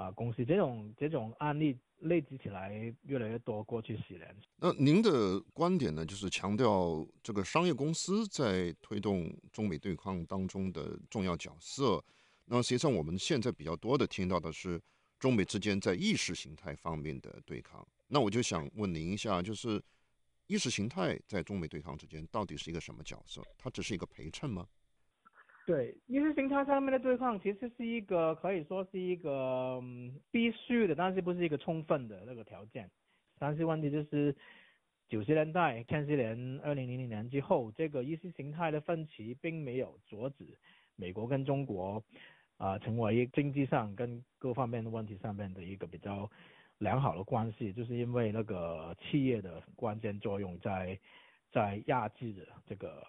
[0.00, 2.72] 啊公司，这种这种案例累积起来
[3.02, 3.62] 越来越多。
[3.62, 12.02] 过去十年，那您的观点呢，就是强调这个商业公司在推动中美对抗当中的重要角色。
[12.46, 14.80] 那实际上我们现在比较多的听到的是
[15.18, 17.86] 中美之间在意识形态方面的对抗。
[18.08, 19.80] 那我就想问您一下，就是
[20.46, 23.42] 意识形态在中美对抗之间到底是一个什么角色？
[23.58, 24.66] 它只是一个陪衬吗？
[25.70, 29.80] 对，意识形态上面的对抗其实是一个可以说是一个
[30.32, 32.90] 必须的，但是不是一个充分的那个条件。
[33.38, 34.34] 但是问题就是
[35.08, 40.44] 九十年代、千禧年、二零零零年之后，这个意识形态的分歧并没有阻止
[40.96, 42.02] 美国跟中国
[42.56, 46.28] 啊成为经济上跟各方面的问题上面的一个比较。
[46.78, 50.98] 良好的关系，就是因为那个企业的关键作用在
[51.52, 53.06] 在压制着这个，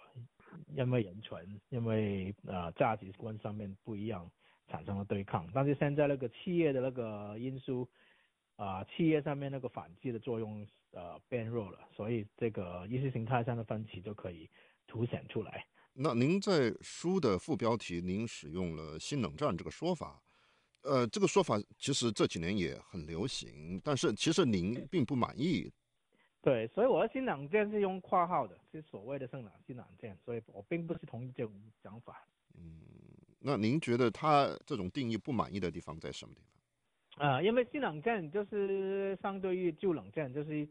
[0.76, 1.38] 因为人权，
[1.70, 4.30] 因为呃价值观上面不一样
[4.68, 7.88] 产生了对抗，但是现在那个企业的那个因素
[8.56, 14.50] 啊，企业上面那个反击的作用呃变弱了，所以这个意识形态上的分歧就可以
[14.88, 15.66] 凸显出来。
[15.94, 20.22] 那您在书的副标题，您使用了“新冷战”这个说法，
[20.84, 25.72] 呃，这个说法其实这几年也很流行，但是其实您并不满意。
[26.42, 32.26] 对，所以我的新冷战是用括号的，是所谓的“新冷新冷战”，所以我并不是同意这种讲法。
[32.58, 32.82] 嗯，
[33.40, 36.42] 那您觉得他这种定义不满意的地方在什么地
[37.18, 37.30] 方？
[37.30, 40.68] 啊，因为新冷战就是相对于旧冷战，就是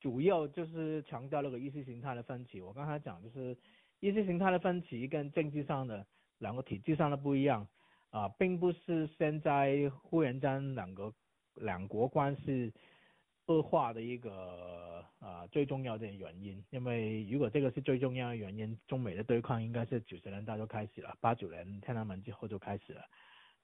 [0.00, 2.60] 主要就是强调那个意识形态的分歧。
[2.60, 3.56] 我刚才讲就是。
[4.00, 6.06] 意识形态的分歧跟政治上的
[6.36, 7.66] 两个体制上的不一样
[8.10, 11.10] 啊，并不是现在忽然间两个
[11.54, 12.70] 两国关系
[13.46, 16.62] 恶化的一个啊最重要的原因。
[16.70, 23.02] 因为如果这个是最重要的原因，中美的对抗应该是九十年代就开始了，八九年天安门之后就开始了。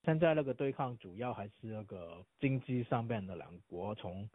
[0.04, 4.28] 现在那个对抗主要还是那个经济上面的两国从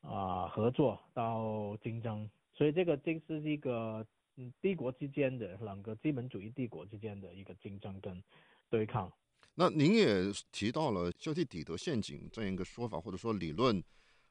[0.00, 4.06] 啊合作到竞争，所以这个这是一个。
[4.38, 8.22] 嗯，帝国之间的两个资本主义帝国之间的一个竞争跟
[8.68, 9.10] 对抗。
[9.54, 13.82] 那您也提到了“休昔底德陷阱”这样一个说法或者说理论，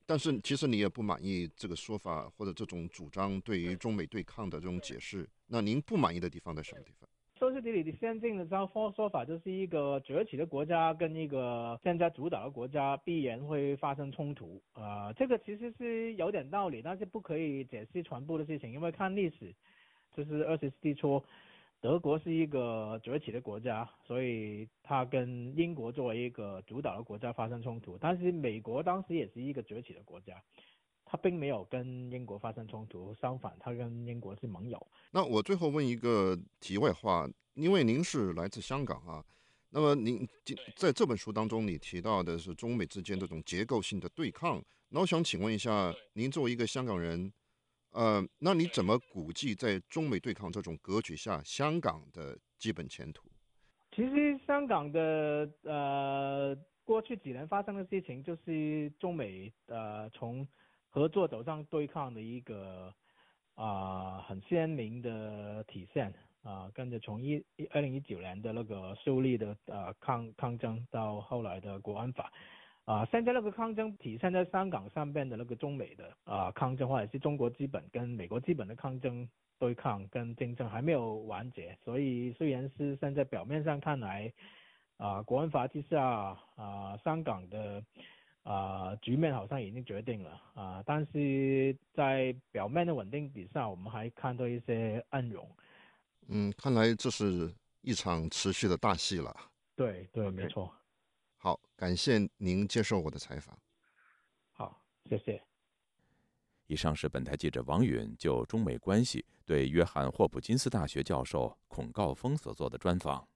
[0.05, 5.27] 但是其实你也不满意这个说法或者这种主张对于中美对抗的这种解释。
[5.47, 7.09] 那您不满意的地方在什么地方？
[7.37, 14.61] 说是这里先进的这说说法就是一个崛起的国家跟一个现在主导的国家必然会发生冲突。
[14.73, 19.53] 啊，这个其实是有点道理，但是不可以解释全部的事情，因为看历史。
[20.15, 21.21] 就是二十世纪初，
[21.85, 27.95] 德国是一个崛起的国家，所以它跟英国作为一个主导的国家发生冲突。
[28.01, 30.33] 但是美国当时也是一个崛起的国家，
[31.05, 34.83] 它并没有跟英国发生冲突，相反，它跟英国是盟友。
[35.11, 39.23] 那我最后问一个题外话，因为您是来自香港啊，
[39.69, 40.27] 那么您
[40.75, 44.59] 在这本书当中，你提到的是中美之间这种结构性的对抗，
[44.89, 47.31] 那我想请问一下，您作为一个香港人。
[47.95, 53.29] 呃，那你怎么估计在中美对抗这种格局下，香港的基本前途？
[53.95, 60.45] 其实香港的呃，过去几年发生的事情，就是中美呃从
[60.89, 62.93] 合作走向对抗的一个
[63.53, 72.29] 啊很鲜明的体现啊，跟着从一二零一九年的那个修例的呃抗抗争到后来的国安法。
[72.85, 79.27] 啊，现在那个抗争体现在香港上边的那个中美的啊抗争，或者是中国资本跟美国资本的抗争
[79.57, 84.31] 对抗跟竞争还没有完结，所以虽然是现在表面上看来
[84.97, 87.83] 啊国安法之下啊香港的
[88.43, 95.49] 啊局面好像已经决定了啊，但是在表面的稳定底下，我们还看到一些暗涌。
[96.27, 99.35] 嗯，看来这是一场持续的大戏了。
[99.75, 100.71] 对对，没错。
[101.45, 103.55] 好，感谢您接受我的采访。
[104.51, 105.39] 好，谢谢。
[106.65, 113.27] 以上是本台记者王允就中美关系对约翰霍普金斯大学教授孔诰峰所做的专访。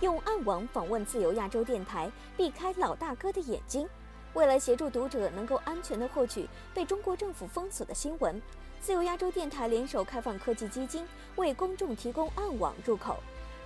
[0.00, 3.88] 用暗网访问自由亚洲电台，避开老大哥的眼睛。
[4.34, 8.42] 为了协助读者能够安全地获取被中国政府封锁的新闻。
[8.80, 11.06] 自由亚洲电台联手开放科技基金，
[11.36, 13.18] 为公众提供暗网入口。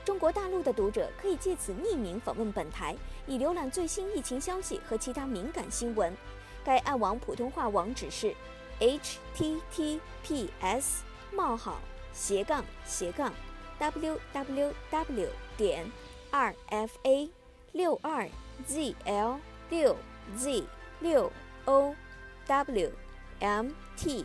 [0.04, 2.96] 中国大陆的读者可以借此匿名访问本台，
[3.26, 6.12] 以浏览最新疫情消息和其他敏感新闻。
[6.64, 8.34] 该暗网普通话网址是
[8.80, 11.78] h t t p s 冒号
[12.12, 13.32] 斜杠斜杠
[13.78, 15.90] w w w 点
[16.32, 17.30] r f a
[17.72, 18.28] 六二
[18.66, 19.38] z l
[19.70, 19.96] 六
[20.36, 20.64] z
[21.00, 21.30] 六
[21.66, 21.94] o
[22.46, 22.90] w
[23.38, 24.24] m t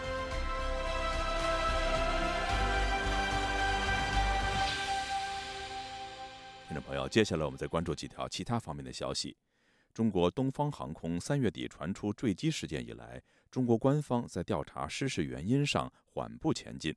[6.71, 9.35] 听众朋友，接下来我们再关注几条其他方面的消息。
[9.93, 16.95] 中国东方航空三月底传出坠机事件以来，中国官方在调查失事原因上缓步前进。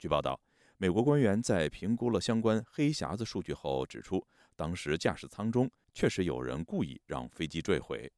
[0.00, 0.40] 据报道，
[0.78, 4.26] 美国官员在评估了相关黑匣子数据后指出，
[4.56, 8.12] 当时驾驶舱中确实有人故意让飞机坠毁。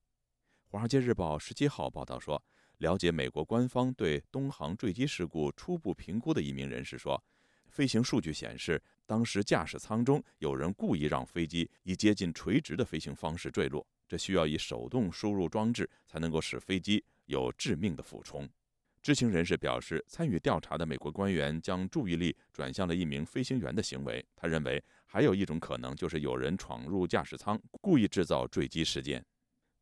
[0.72, 2.42] 《华尔街日报》十七号报道说，
[2.78, 7.22] 了解美国官方对东航坠机事故初步评估的一名人士说，
[7.68, 18.48] 飞行数据显示，当时驾驶舱中有人故意让飞机以接近垂直的飞行方式坠落，这需要以手动输入装置才能够使飞机有致命的俯冲。
[19.02, 24.24] 知情人士表示，参与调查的美国官员将注意力转向了一名飞行员的行为。
[24.36, 29.24] 他认为，还有一种可能就是有人闯入驾驶舱，故意制造坠机事件。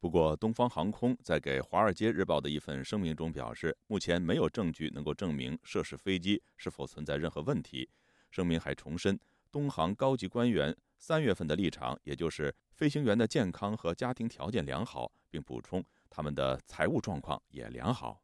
[0.01, 7.87] 不过，东方航空在给《华尔街日报》的一份声明中表示，目前没有证据能够证明涉事飞机是否存在任何问题。
[8.31, 9.19] 声明还重申，
[9.51, 18.23] 东航高级官员三月份的立场，也就是飞行员的健康和家庭条件良好，并补充他们的财务状况也良好。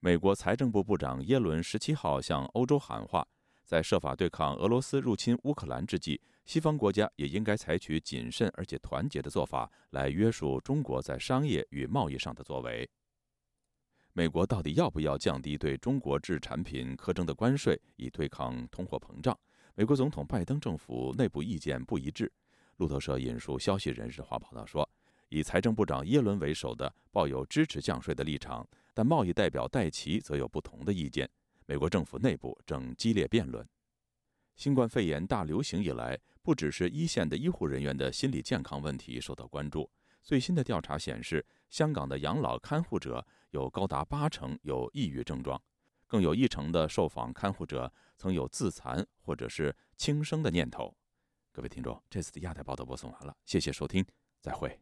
[0.00, 3.26] 美国财政部部长耶伦十七号向欧洲喊话，
[3.64, 12.86] 在设法对抗俄罗斯入侵乌克兰之际，西方国家也应该采取谨慎而且团结的做法来约束中国在商业与贸易上的作为。
[14.16, 19.36] 美国到底要不要降低对中国制产品苛征的关税，以对抗通货膨胀？
[19.74, 22.30] 美国总统拜登政府内部意见不一致。
[22.76, 24.88] 路透社引述消息人士话报道说，
[25.30, 28.64] 以财政部长耶伦为首的抱有支持降税的立场。
[28.92, 31.28] 但贸易代表戴奇则有不同的意见。
[31.66, 33.66] 美国政府内部正激烈辩论。
[34.54, 39.90] 新冠肺炎大流行以来，不只是一线的医护人员的心理健康问题受到关注。
[40.22, 45.62] 最新的调查显示，香港的养老看护者有高达八成有抑郁症状，
[46.08, 50.92] 更有一成的受访看护者曾有自残或者是轻生的念头。
[51.52, 54.04] 各位听众，这次的亚太报道播送完了，谢谢收听，
[54.40, 54.76] 再会。